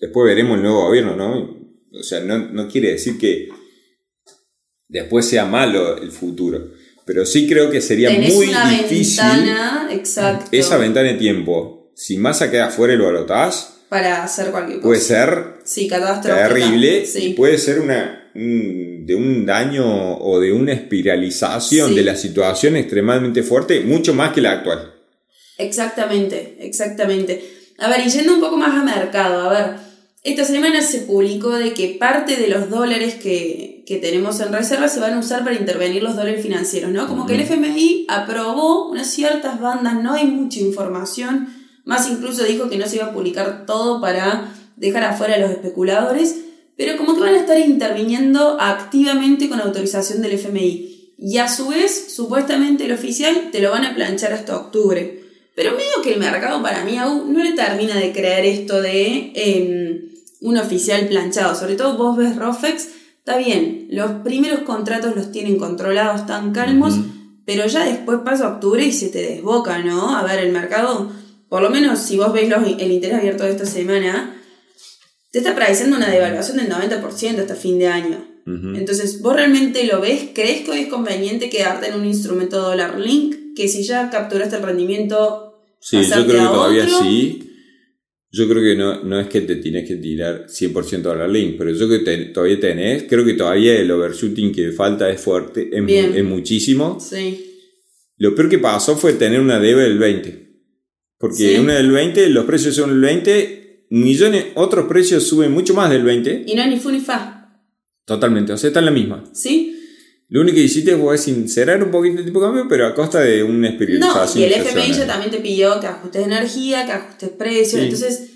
después 0.00 0.24
veremos 0.26 0.56
el 0.56 0.62
nuevo 0.62 0.86
gobierno, 0.86 1.14
¿no? 1.16 1.58
O 1.92 2.02
sea, 2.02 2.20
no, 2.20 2.38
no 2.38 2.68
quiere 2.68 2.92
decir 2.92 3.18
que 3.18 3.48
después 4.88 5.26
sea 5.26 5.44
malo 5.44 5.98
el 5.98 6.10
futuro, 6.12 6.70
pero 7.06 7.24
sí 7.26 7.46
creo 7.48 7.70
que 7.70 7.80
sería 7.80 8.08
tenés 8.08 8.34
muy 8.34 8.48
una 8.48 8.70
difícil 8.70 9.24
ventana, 9.24 9.88
exacto, 9.92 10.46
esa 10.52 10.76
ventana 10.78 11.08
de 11.08 11.14
tiempo. 11.18 11.92
Si 11.94 12.16
Massa 12.16 12.50
queda 12.50 12.70
fuera 12.70 12.94
el 12.94 13.00
balotaje, 13.02 13.64
para 13.88 14.22
hacer 14.22 14.50
cualquier 14.50 14.78
cosa. 14.80 14.86
puede 14.88 15.00
ser 15.00 15.44
Sí, 15.64 15.88
terrible 15.88 17.04
y 17.16 17.32
puede 17.32 17.58
ser 17.58 17.80
una 17.80 18.30
un- 18.34 19.04
de 19.06 19.14
un 19.16 19.46
daño 19.46 20.18
o 20.18 20.38
de 20.38 20.52
una 20.52 20.72
espiralización 20.74 21.88
Sí. 21.90 21.96
de 21.96 22.02
la 22.04 22.14
situación 22.14 22.76
extremadamente 22.76 23.42
fuerte, 23.42 23.80
mucho 23.80 24.12
más 24.14 24.32
que 24.34 24.42
la 24.42 24.52
actual. 24.52 24.94
Exactamente, 25.58 26.56
exactamente. 26.60 27.56
A 27.78 27.88
ver, 27.88 28.06
y 28.06 28.10
yendo 28.10 28.34
un 28.34 28.40
poco 28.40 28.56
más 28.56 28.74
a 28.74 28.84
mercado, 28.84 29.48
a 29.48 29.52
ver, 29.52 29.76
esta 30.24 30.44
semana 30.44 30.80
se 30.82 31.00
publicó 31.00 31.50
de 31.50 31.74
que 31.74 31.96
parte 31.98 32.36
de 32.36 32.48
los 32.48 32.70
dólares 32.70 33.14
que, 33.16 33.84
que 33.86 33.96
tenemos 33.96 34.40
en 34.40 34.52
reserva 34.52 34.88
se 34.88 35.00
van 35.00 35.14
a 35.14 35.18
usar 35.18 35.44
para 35.44 35.56
intervenir 35.56 36.02
los 36.02 36.16
dólares 36.16 36.42
financieros, 36.42 36.90
¿no? 36.90 37.06
Como 37.06 37.26
que 37.26 37.34
el 37.34 37.40
FMI 37.40 38.06
aprobó 38.08 38.90
unas 38.90 39.08
ciertas 39.08 39.60
bandas, 39.60 39.94
no 40.02 40.14
hay 40.14 40.26
mucha 40.26 40.60
información, 40.60 41.48
más 41.84 42.10
incluso 42.10 42.44
dijo 42.44 42.68
que 42.68 42.78
no 42.78 42.86
se 42.86 42.96
iba 42.96 43.06
a 43.06 43.12
publicar 43.12 43.64
todo 43.64 44.00
para 44.00 44.52
dejar 44.76 45.04
afuera 45.04 45.34
a 45.34 45.38
los 45.38 45.50
especuladores, 45.50 46.36
pero 46.76 46.96
como 46.96 47.14
que 47.14 47.20
van 47.20 47.34
a 47.34 47.40
estar 47.40 47.58
interviniendo 47.58 48.60
activamente 48.60 49.48
con 49.48 49.60
autorización 49.60 50.20
del 50.20 50.32
FMI. 50.32 51.14
Y 51.16 51.38
a 51.38 51.48
su 51.48 51.68
vez, 51.68 52.12
supuestamente 52.14 52.84
el 52.84 52.92
oficial 52.92 53.48
te 53.50 53.60
lo 53.60 53.70
van 53.70 53.84
a 53.84 53.94
planchar 53.94 54.32
hasta 54.32 54.56
octubre. 54.56 55.17
Pero 55.58 55.72
medio 55.72 56.02
que 56.04 56.12
el 56.12 56.20
mercado 56.20 56.62
para 56.62 56.84
mí 56.84 56.96
aún 56.98 57.32
no 57.32 57.42
le 57.42 57.50
termina 57.52 57.96
de 57.96 58.12
creer 58.12 58.44
esto 58.46 58.80
de 58.80 59.32
em, 59.34 60.08
un 60.40 60.56
oficial 60.56 61.08
planchado. 61.08 61.56
Sobre 61.56 61.74
todo 61.74 61.96
vos 61.96 62.16
ves 62.16 62.36
Rofex, 62.36 62.86
está 63.18 63.36
bien, 63.38 63.88
los 63.90 64.08
primeros 64.22 64.60
contratos 64.60 65.16
los 65.16 65.32
tienen 65.32 65.58
controlados, 65.58 66.26
tan 66.26 66.52
calmos, 66.52 66.94
pero 67.44 67.66
ya 67.66 67.84
después 67.84 68.20
pasa 68.24 68.46
octubre 68.46 68.84
y 68.84 68.92
se 68.92 69.08
te 69.08 69.18
desboca, 69.20 69.80
¿no? 69.80 70.16
A 70.16 70.22
ver, 70.22 70.38
el 70.38 70.52
mercado, 70.52 71.10
por 71.48 71.60
lo 71.60 71.70
menos 71.70 71.98
si 71.98 72.16
vos 72.16 72.32
ves 72.32 72.48
los- 72.48 72.62
el 72.78 72.92
interés 72.92 73.18
abierto 73.18 73.42
de 73.42 73.50
esta 73.50 73.66
semana, 73.66 74.36
te 75.32 75.38
está 75.40 75.56
prediciendo 75.56 75.96
una 75.96 76.08
devaluación 76.08 76.58
del 76.58 76.68
90% 76.68 77.40
hasta 77.40 77.56
fin 77.56 77.80
de 77.80 77.88
año. 77.88 78.24
Entonces, 78.76 79.20
¿vos 79.22 79.34
realmente 79.34 79.84
lo 79.86 80.00
ves? 80.00 80.28
¿Crees 80.34 80.62
que 80.62 80.70
hoy 80.70 80.78
es 80.82 80.86
conveniente 80.88 81.50
quedarte 81.50 81.88
en 81.88 81.96
un 81.96 82.06
instrumento 82.06 82.60
dólar 82.62 82.98
link? 82.98 83.34
Que 83.56 83.66
si 83.66 83.82
ya 83.82 84.08
capturaste 84.08 84.54
el 84.56 84.62
rendimiento, 84.62 85.47
Sí, 85.80 85.96
yo 86.02 86.26
creo 86.26 86.40
que 86.42 86.48
todavía 86.54 86.84
otro. 86.84 86.98
sí. 87.02 87.44
Yo 88.30 88.46
creo 88.46 88.62
que 88.62 88.76
no, 88.76 89.02
no 89.04 89.18
es 89.18 89.26
que 89.28 89.40
te 89.40 89.56
tienes 89.56 89.88
que 89.88 89.96
tirar 89.96 90.46
100% 90.48 91.06
a 91.10 91.14
la 91.14 91.26
link, 91.26 91.54
pero 91.56 91.70
yo 91.72 91.86
creo 91.88 91.98
que 92.00 92.04
te- 92.04 92.24
todavía 92.26 92.60
tenés, 92.60 93.04
creo 93.08 93.24
que 93.24 93.32
todavía 93.32 93.78
el 93.80 93.90
overshooting 93.90 94.52
que 94.52 94.70
falta 94.72 95.08
es 95.08 95.18
fuerte, 95.20 95.70
es, 95.72 95.82
mu- 95.82 95.88
es 96.18 96.24
muchísimo. 96.24 96.98
sí. 97.00 97.44
Lo 98.20 98.34
peor 98.34 98.48
que 98.48 98.58
pasó 98.58 98.96
fue 98.96 99.12
tener 99.12 99.38
una 99.40 99.60
debe 99.60 99.84
del 99.84 99.96
20. 99.98 100.48
Porque 101.18 101.36
Sí. 101.36 101.56
una 101.56 101.74
del 101.76 101.90
20, 101.92 102.28
los 102.30 102.44
precios 102.46 102.74
son 102.74 102.90
el 102.90 103.00
20, 103.00 103.86
millones, 103.90 104.46
otros 104.56 104.86
precios 104.88 105.22
suben 105.22 105.52
mucho 105.52 105.72
más 105.72 105.88
del 105.88 106.02
20. 106.02 106.42
Y 106.46 106.54
no 106.56 106.62
es 106.62 106.68
ni 106.68 106.78
fu 106.80 106.90
ni 106.90 106.98
fa. 107.00 107.62
Totalmente, 108.04 108.52
o 108.52 108.56
sea, 108.58 108.68
está 108.68 108.80
en 108.80 108.86
la 108.86 108.90
misma. 108.90 109.24
¿Sí? 109.32 109.77
Lo 110.30 110.42
único 110.42 110.56
que 110.56 110.64
hiciste 110.64 110.94
fue 110.96 111.16
sincerar 111.16 111.82
un 111.82 111.90
poquito 111.90 112.18
el 112.18 112.24
tipo 112.26 112.40
de 112.40 112.46
cambio, 112.46 112.66
pero 112.68 112.86
a 112.86 112.94
costa 112.94 113.20
de 113.20 113.42
una 113.42 113.68
No, 113.68 113.74
espiritualización. 113.74 114.42
y 114.42 114.46
el 114.46 114.52
FMI 114.60 114.92
ya 114.92 115.06
también 115.06 115.30
te 115.30 115.38
pidió 115.38 115.80
que 115.80 115.86
ajustes 115.86 116.22
energía, 116.26 116.84
que 116.84 116.92
ajustes 116.92 117.30
precios. 117.30 117.80
Sí. 117.80 117.84
Entonces, 117.84 118.30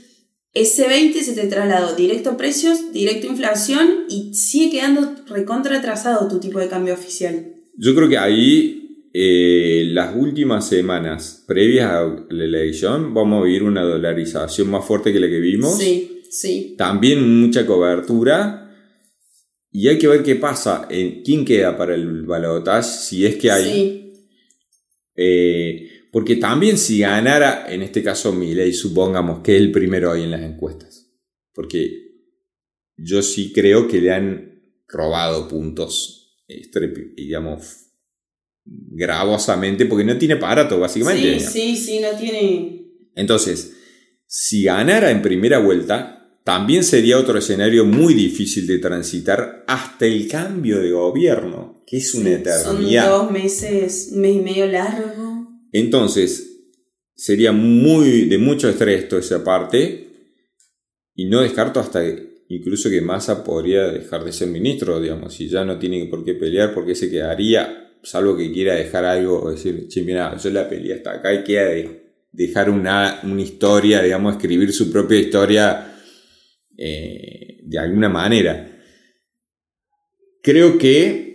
ese 0.55 0.89
20 0.89 1.23
se 1.23 1.35
te 1.35 1.47
trasladó 1.49 1.95
directo 1.95 2.31
a 2.31 2.37
precios, 2.39 2.93
directo 2.93 3.27
a 3.27 3.31
inflación 3.31 4.05
y 4.09 4.35
sigue 4.35 4.71
quedando 4.71 5.15
recontra 5.27 5.79
atrasado 5.79 6.29
tu 6.29 6.41
tipo 6.41 6.59
de 6.61 6.69
cambio 6.69 6.95
oficial. 6.95 7.53
Yo 7.77 7.95
creo 7.95 8.09
que 8.09 8.19
ahí, 8.19 9.09
eh, 9.15 9.85
las 9.89 10.15
últimas 10.17 10.67
semanas 10.67 11.45
previas 11.47 11.91
a 11.91 12.05
la 12.31 12.45
elección, 12.45 13.13
vamos 13.13 13.43
a 13.43 13.45
vivir 13.45 13.63
una 13.65 13.83
dolarización 13.83 14.71
más 14.71 14.85
fuerte 14.85 15.13
que 15.13 15.21
la 15.21 15.29
que 15.29 15.41
vimos. 15.41 15.79
Sí, 15.79 16.23
sí. 16.31 16.75
También 16.79 17.41
mucha 17.41 17.67
cobertura. 17.67 18.62
Y 19.73 19.89
hay 19.89 19.99
que 19.99 20.09
ver 20.09 20.23
qué 20.23 20.37
pasa, 20.37 20.87
en 20.91 21.23
quién 21.23 21.45
queda 21.45 21.77
para 21.77 21.95
el 21.95 22.23
balotaje, 22.23 22.83
si 22.83 23.27
es 23.27 23.37
que 23.37 23.51
hay. 23.51 23.65
Sí, 23.65 23.99
Eh, 25.15 25.89
porque 26.11 26.37
también 26.37 26.77
si 26.77 27.01
ganara, 27.01 27.67
en 27.73 27.83
este 27.83 28.03
caso 28.03 28.33
Milei, 28.33 28.73
supongamos 28.75 29.41
que 29.43 29.57
es 29.57 29.63
el 29.63 29.73
primero 29.73 30.11
hoy 30.11 30.23
en 30.23 30.31
las 30.31 30.43
encuestas. 30.43 31.11
Porque 31.55 31.91
yo 32.97 33.23
sí 33.23 33.53
creo 33.53 33.89
que 33.89 34.01
le 34.01 34.13
han 34.13 34.63
robado 34.89 35.49
puntos, 35.49 36.37
digamos, 37.17 37.87
gravosamente, 38.65 39.87
porque 39.87 40.05
no 40.05 40.19
tiene 40.19 40.35
aparato, 40.35 40.79
básicamente. 40.79 41.41
sí, 41.41 41.47
sí, 41.47 41.77
sí, 41.77 42.01
no 42.01 42.11
tiene... 42.19 42.87
Entonces, 43.15 43.75
si 44.27 44.65
ganara 44.65 45.11
en 45.11 45.23
primera 45.23 45.59
vuelta, 45.59 46.22
también 46.45 46.83
sería 46.83 47.19
otro 47.19 47.39
escenario 47.39 47.85
muy 47.85 48.15
difícil 48.15 48.67
de 48.67 48.79
transitar 48.79 49.65
hasta 49.69 50.07
el 50.07 50.27
cambio 50.29 50.81
de 50.81 50.91
gobierno, 50.91 51.83
que 51.87 51.99
es 51.99 52.15
una 52.15 52.31
Son 52.31 52.77
eternidad. 52.77 53.09
dos 53.09 53.31
meses, 53.31 54.11
un 54.13 54.21
mes 54.23 54.37
y 54.37 54.41
medio 54.41 54.67
largo. 54.67 55.49
Entonces, 55.71 56.65
sería 57.15 57.53
muy 57.53 58.25
de 58.25 58.39
mucho 58.39 58.69
estrés 58.69 59.09
toda 59.09 59.21
esa 59.21 59.45
parte. 59.45 60.09
Y 61.15 61.27
no 61.27 61.43
descarto 61.43 61.79
hasta 61.79 62.03
incluso 62.49 62.91
que 62.91 63.01
Massa 63.01 63.45
podría 63.45 63.85
dejar 63.89 64.25
de 64.25 64.33
ser 64.33 64.49
ministro, 64.49 65.01
digamos, 65.01 65.35
si 65.35 65.49
ya 65.49 65.65
no 65.65 65.79
tiene 65.79 66.07
por 66.07 66.25
qué 66.25 66.35
pelear, 66.35 66.75
porque 66.75 66.95
se 66.95 67.09
quedaría, 67.09 67.93
salvo 68.03 68.37
que 68.37 68.51
quiera 68.53 68.75
dejar 68.75 69.05
algo, 69.05 69.43
o 69.43 69.51
decir, 69.53 69.87
che, 69.89 70.03
mira, 70.03 70.37
yo 70.37 70.51
la 70.51 70.69
peleé 70.69 70.95
hasta 70.95 71.13
acá 71.13 71.33
y 71.33 71.45
queda 71.45 71.67
de 71.67 72.03
dejar 72.33 72.69
una, 72.69 73.21
una 73.23 73.41
historia, 73.43 74.03
digamos, 74.03 74.35
escribir 74.35 74.73
su 74.73 74.91
propia 74.91 75.19
historia 75.21 75.92
eh, 76.77 77.61
de 77.63 77.79
alguna 77.79 78.09
manera. 78.09 78.69
Creo 80.43 80.79
que 80.79 81.33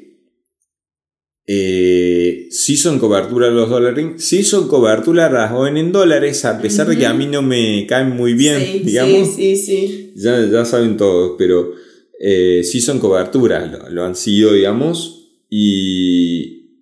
eh, 1.50 2.48
sí 2.52 2.76
son 2.76 3.00
cobertura 3.00 3.50
los 3.50 3.70
dólares, 3.70 4.06
sí 4.18 4.44
son 4.44 4.68
cobertura 4.68 5.32
las 5.32 5.54
ON 5.54 5.78
en 5.78 5.94
dólares, 5.94 6.44
a 6.44 6.62
pesar 6.62 6.88
de 6.88 6.98
que 6.98 7.06
a 7.06 7.14
mí 7.14 7.26
no 7.26 7.42
me 7.42 7.86
caen 7.88 8.10
muy 8.10 8.34
bien, 8.34 8.62
sí, 8.62 8.80
digamos. 8.80 9.34
sí, 9.34 9.56
sí, 9.56 9.88
sí. 9.88 10.14
Ya, 10.18 10.46
ya 10.46 10.66
saben 10.66 10.98
todos, 10.98 11.36
pero 11.38 11.72
eh, 12.20 12.64
sí 12.64 12.82
son 12.82 13.00
cobertura, 13.00 13.66
lo, 13.66 13.90
lo 13.90 14.04
han 14.04 14.16
sido, 14.16 14.52
digamos, 14.52 15.30
y, 15.50 16.82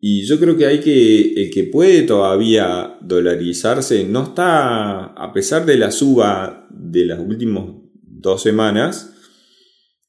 y 0.00 0.26
yo 0.26 0.40
creo 0.40 0.56
que 0.56 0.66
hay 0.66 0.80
que, 0.80 1.34
el 1.44 1.50
que 1.50 1.62
puede 1.62 2.02
todavía 2.02 2.98
dolarizarse, 3.02 4.02
no 4.02 4.24
está, 4.24 5.04
a 5.12 5.32
pesar 5.32 5.64
de 5.64 5.76
la 5.76 5.92
suba 5.92 6.63
de 6.94 7.04
las 7.06 7.18
últimas 7.18 7.64
dos 8.02 8.42
semanas, 8.42 9.10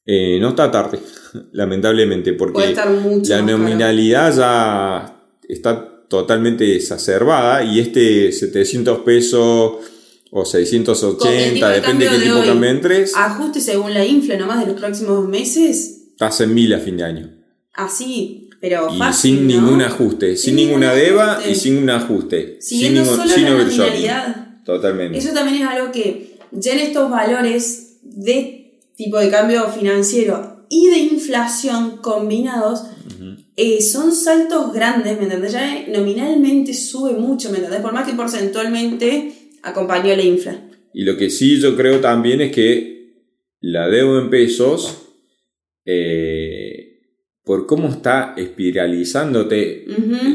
eh, 0.06 0.38
no 0.40 0.50
está 0.50 0.70
tarde, 0.70 1.00
lamentablemente, 1.52 2.32
porque 2.32 2.74
la 3.28 3.42
nominalidad 3.42 4.34
ya 4.36 5.28
está 5.48 6.06
totalmente 6.08 6.76
exacerbada 6.76 7.64
y 7.64 7.80
este 7.80 8.30
700 8.32 9.00
pesos 9.00 9.72
o 10.30 10.42
Con 10.42 10.60
el 10.60 10.68
tipo 10.70 10.94
680, 10.94 11.68
de 11.68 11.74
depende 11.80 12.04
de 12.04 12.10
qué 12.10 12.22
tipo 12.24 12.34
de 12.36 12.46
cambio 12.46 12.70
entres, 12.70 13.12
Ajuste 13.16 13.60
según 13.60 13.94
la 13.94 14.04
infla 14.04 14.36
nomás 14.36 14.60
de 14.60 14.72
los 14.72 14.80
próximos 14.80 15.26
meses. 15.28 16.08
estás 16.10 16.40
en 16.40 16.54
mil 16.54 16.72
a 16.74 16.78
fin 16.78 16.96
de 16.96 17.04
año. 17.04 17.30
Así, 17.74 18.48
pero 18.60 18.88
Y 18.94 18.98
fácil, 18.98 19.38
sin 19.38 19.46
¿no? 19.46 19.54
ningún 19.54 19.82
ajuste, 19.82 20.36
sin, 20.36 20.56
Sin 20.56 20.56
ninguna 20.56 20.92
deba 20.94 21.32
ajuste. 21.32 21.50
y 21.50 21.54
sin 21.54 21.76
un 21.78 21.90
ajuste. 21.90 22.56
Siguiendo 22.60 23.04
sin 23.04 23.16
solo 23.16 23.28
sin 23.28 23.44
la 23.44 23.50
nominalidad. 23.50 24.46
Totalmente. 24.64 25.18
Eso 25.18 25.32
también 25.32 25.62
es 25.62 25.68
algo 25.68 25.92
que 25.92 26.35
ya 26.52 26.72
en 26.72 26.78
estos 26.80 27.10
valores 27.10 27.98
de 28.02 28.80
tipo 28.96 29.18
de 29.18 29.30
cambio 29.30 29.68
financiero 29.68 30.64
y 30.68 30.88
de 30.88 30.98
inflación 30.98 31.98
combinados 31.98 32.82
eh, 33.56 33.80
son 33.80 34.12
saltos 34.12 34.72
grandes, 34.72 35.16
¿me 35.16 35.24
entendés? 35.24 35.52
Ya 35.52 35.86
nominalmente 35.88 36.74
sube 36.74 37.12
mucho, 37.12 37.50
¿me 37.50 37.56
entendés? 37.58 37.80
Por 37.80 37.92
más 37.92 38.06
que 38.06 38.14
porcentualmente 38.14 39.32
acompañó 39.62 40.14
la 40.14 40.22
infla. 40.22 40.60
Y 40.92 41.04
lo 41.04 41.16
que 41.16 41.30
sí 41.30 41.58
yo 41.60 41.74
creo 41.76 42.00
también 42.00 42.40
es 42.40 42.52
que 42.52 43.14
la 43.60 43.88
deuda 43.88 44.20
en 44.22 44.30
pesos, 44.30 45.08
eh, 45.84 47.00
por 47.44 47.66
cómo 47.66 47.88
está 47.88 48.34
espiralizándote 48.36 49.86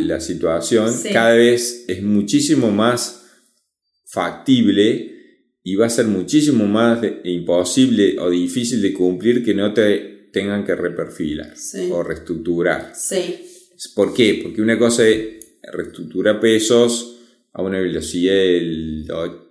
la 0.06 0.19
situación, 0.19 0.91
Sí. 0.91 1.10
cada 1.12 1.34
vez 1.36 1.86
es 1.88 2.02
muchísimo 2.02 2.71
más 2.71 3.26
factible 4.06 5.11
y 5.63 5.76
va 5.76 5.86
a 5.86 5.89
ser 5.89 6.06
muchísimo 6.08 6.65
más 6.65 7.02
de- 7.02 7.21
imposible 7.26 8.17
o 8.19 8.30
difícil 8.30 8.82
de 8.82 8.93
cumplir 8.93 9.43
que 9.43 9.54
no 9.54 9.74
te 9.74 10.30
tengan 10.32 10.63
que 10.65 10.76
reperfilar 10.76 11.56
Sí. 11.58 11.89
o 11.91 12.02
reestructurar. 12.04 12.93
Sí, 12.95 13.47
¿Por 13.95 14.13
qué? 14.13 14.39
Porque 14.43 14.62
una 14.62 14.78
cosa 14.78 15.08
es 15.08 15.39
reestructurar 15.74 16.39
pesos 16.39 17.17
a 17.54 17.63
una 17.63 17.80
velocidad 17.80 18.34
del- 18.36 19.08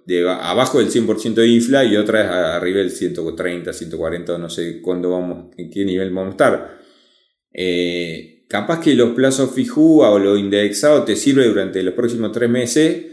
de 0.07 0.29
abajo 0.29 0.79
del 0.79 0.89
100% 0.91 1.41
de 1.41 1.49
infla 1.49 1.85
y 1.85 1.97
otra 1.97 2.23
es 2.23 2.27
arriba 2.31 2.79
del 2.79 2.91
130, 2.93 3.73
140, 3.73 4.39
no 4.39 4.49
sé 4.49 4.81
cuándo 4.81 5.11
vamos, 5.11 5.53
en 5.57 5.69
qué 5.71 5.85
nivel 5.85 6.11
vamos 6.11 6.29
a 6.29 6.31
estar. 6.31 6.81
Eh, 7.53 8.45
capaz 8.49 8.81
que 8.81 8.95
los 8.95 9.11
plazos 9.15 9.53
fijúa 9.55 10.11
o 10.11 10.19
lo 10.19 10.37
indexado 10.37 11.05
te 11.05 11.17
sirve 11.17 11.47
durante 11.47 11.83
los 11.83 11.95
próximos 11.95 12.33
tres 12.33 12.49
meses, 12.49 13.07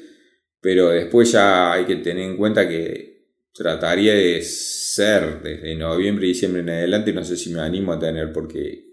pero 0.62 0.90
después 0.90 1.32
ya 1.32 1.74
hay 1.74 1.86
que 1.86 1.98
tener 1.98 2.24
en 2.24 2.38
cuenta 2.38 2.68
que 2.68 3.26
trataría 3.54 4.14
de 4.14 4.42
ser 4.42 5.42
desde 5.42 5.76
noviembre 5.76 6.26
y 6.26 6.30
diciembre 6.30 6.62
en 6.62 6.70
adelante, 6.70 7.14
no 7.14 7.24
sé 7.24 7.38
si 7.38 7.52
me 7.52 7.60
animo 7.62 7.94
a 7.94 8.00
tener 8.00 8.32
porque 8.32 8.86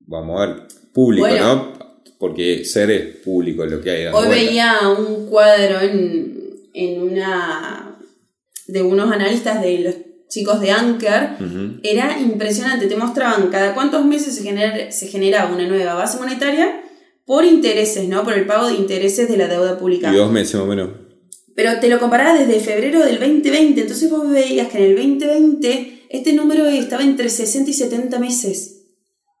vamos 0.00 0.40
a 0.40 0.46
ver 0.46 0.56
público, 0.92 1.28
Bueno. 1.28 1.54
¿no? 1.54 1.80
Porque 2.18 2.64
ser 2.64 2.90
es 2.90 3.16
público 3.16 3.64
lo 3.64 3.80
que 3.80 3.90
hay. 3.90 4.06
Hoy 4.06 4.12
vuelta. 4.12 4.28
veía 4.28 4.78
un 4.98 5.26
cuadro 5.26 5.80
en, 5.80 6.50
en 6.74 7.02
una 7.02 7.98
de 8.66 8.82
unos 8.82 9.10
analistas 9.10 9.62
de 9.62 9.78
los 9.80 9.94
chicos 10.28 10.60
de 10.60 10.70
Anker. 10.70 11.30
Era 11.82 12.18
impresionante, 12.20 12.86
te 12.86 12.96
mostraban 12.96 13.48
cada 13.48 13.74
cuántos 13.74 14.04
meses 14.04 14.34
se, 14.34 14.42
genera, 14.42 14.90
se 14.90 15.08
generaba 15.08 15.52
una 15.52 15.66
nueva 15.66 15.94
base 15.94 16.18
monetaria 16.18 16.82
por 17.26 17.44
intereses, 17.44 18.08
¿no? 18.08 18.24
Por 18.24 18.34
el 18.34 18.46
pago 18.46 18.68
de 18.68 18.74
intereses 18.74 19.28
de 19.28 19.36
la 19.36 19.48
deuda 19.48 19.78
pública. 19.78 20.12
Y 20.12 20.16
dos 20.16 20.30
meses 20.30 20.54
más 20.54 20.64
o 20.64 20.66
menos. 20.66 20.88
Pero 21.54 21.78
te 21.80 21.88
lo 21.88 21.98
comparaba 21.98 22.38
desde 22.38 22.60
febrero 22.60 23.04
del 23.04 23.18
2020, 23.18 23.80
entonces 23.80 24.10
vos 24.10 24.30
veías 24.30 24.68
que 24.68 24.78
en 24.78 24.84
el 24.84 24.96
2020 24.96 26.06
este 26.10 26.32
número 26.32 26.66
estaba 26.66 27.02
entre 27.02 27.28
60 27.28 27.70
y 27.70 27.74
70 27.74 28.18
meses, 28.18 28.82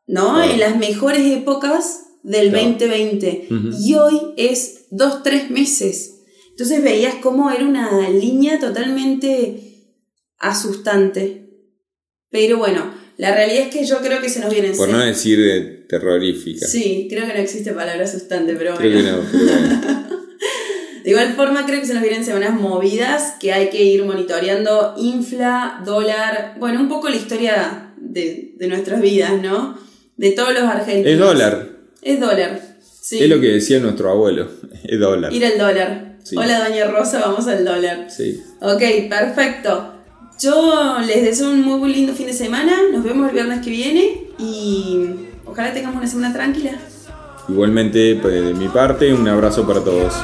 ¿no? 0.06 0.34
Claro. 0.34 0.52
En 0.52 0.60
las 0.60 0.76
mejores 0.76 1.24
épocas 1.26 2.00
del 2.22 2.50
Claro. 2.50 2.64
2020. 2.68 3.46
Ujú. 3.50 3.70
Y 3.82 3.94
hoy 3.94 4.20
es 4.36 4.86
2-3 4.90 5.48
meses. 5.50 6.16
Entonces 6.50 6.82
veías 6.82 7.14
cómo 7.22 7.50
era 7.50 7.64
una 7.64 8.08
línea 8.10 8.58
totalmente 8.60 9.86
asustante. 10.38 11.46
Pero 12.30 12.58
bueno, 12.58 12.92
la 13.16 13.34
realidad 13.34 13.66
es 13.68 13.74
que 13.74 13.84
yo 13.84 13.98
creo 14.00 14.20
que 14.20 14.28
se 14.28 14.40
nos 14.40 14.50
vienen 14.52 14.76
Por 14.76 14.88
no 14.88 14.98
decir 14.98 15.38
de 15.40 15.60
terrorífica. 15.88 16.66
Sí, 16.66 17.06
creo 17.10 17.26
que 17.26 17.34
no 17.34 17.40
existe 17.40 17.72
palabra 17.72 18.04
asustante, 18.04 18.54
pero 18.56 18.76
Creo 18.76 18.92
bueno. 18.92 19.04
que 19.06 19.16
no, 19.16 19.28
pero 19.32 19.44
bueno. 19.44 20.09
De 21.04 21.10
igual 21.10 21.32
forma, 21.34 21.66
creo 21.66 21.80
que 21.80 21.86
se 21.86 21.94
nos 21.94 22.02
vienen 22.02 22.24
semanas 22.24 22.58
movidas 22.58 23.34
que 23.40 23.52
hay 23.52 23.70
que 23.70 23.82
ir 23.82 24.04
monitoreando 24.04 24.94
infla, 24.98 25.82
dólar, 25.84 26.56
bueno, 26.58 26.80
un 26.80 26.88
poco 26.88 27.08
la 27.08 27.16
historia 27.16 27.92
de, 27.96 28.54
de 28.56 28.68
nuestras 28.68 29.00
vidas, 29.00 29.40
¿no? 29.40 29.78
De 30.16 30.32
todos 30.32 30.52
los 30.52 30.64
argentinos. 30.64 31.12
Es 31.12 31.18
dólar. 31.18 31.68
Es 32.02 32.20
dólar. 32.20 32.60
Sí. 33.00 33.22
Es 33.22 33.28
lo 33.28 33.40
que 33.40 33.48
decía 33.48 33.78
nuestro 33.80 34.10
abuelo. 34.10 34.48
Es 34.84 34.98
dólar. 34.98 35.32
Ir 35.32 35.44
al 35.44 35.58
dólar. 35.58 36.16
Sí. 36.22 36.36
Hola, 36.36 36.68
doña 36.68 36.86
Rosa, 36.86 37.20
vamos 37.20 37.46
al 37.46 37.64
dólar. 37.64 38.10
Sí. 38.10 38.42
Ok, 38.60 38.82
perfecto. 39.08 39.94
Yo 40.40 40.96
les 41.06 41.22
deseo 41.22 41.50
un 41.50 41.62
muy, 41.62 41.92
lindo 41.92 42.14
fin 42.14 42.26
de 42.26 42.32
semana. 42.32 42.72
Nos 42.92 43.04
vemos 43.04 43.28
el 43.28 43.34
viernes 43.34 43.64
que 43.64 43.70
viene 43.70 44.28
y 44.38 45.10
ojalá 45.44 45.72
tengamos 45.74 45.98
una 45.98 46.06
semana 46.06 46.32
tranquila. 46.32 46.72
Igualmente, 47.48 48.18
pues, 48.22 48.44
de 48.44 48.54
mi 48.54 48.68
parte, 48.68 49.12
un 49.12 49.26
abrazo 49.28 49.66
para 49.66 49.82
todos. 49.82 50.14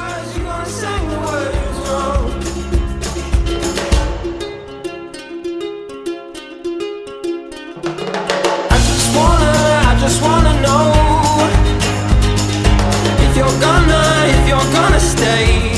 stay. 15.17 15.76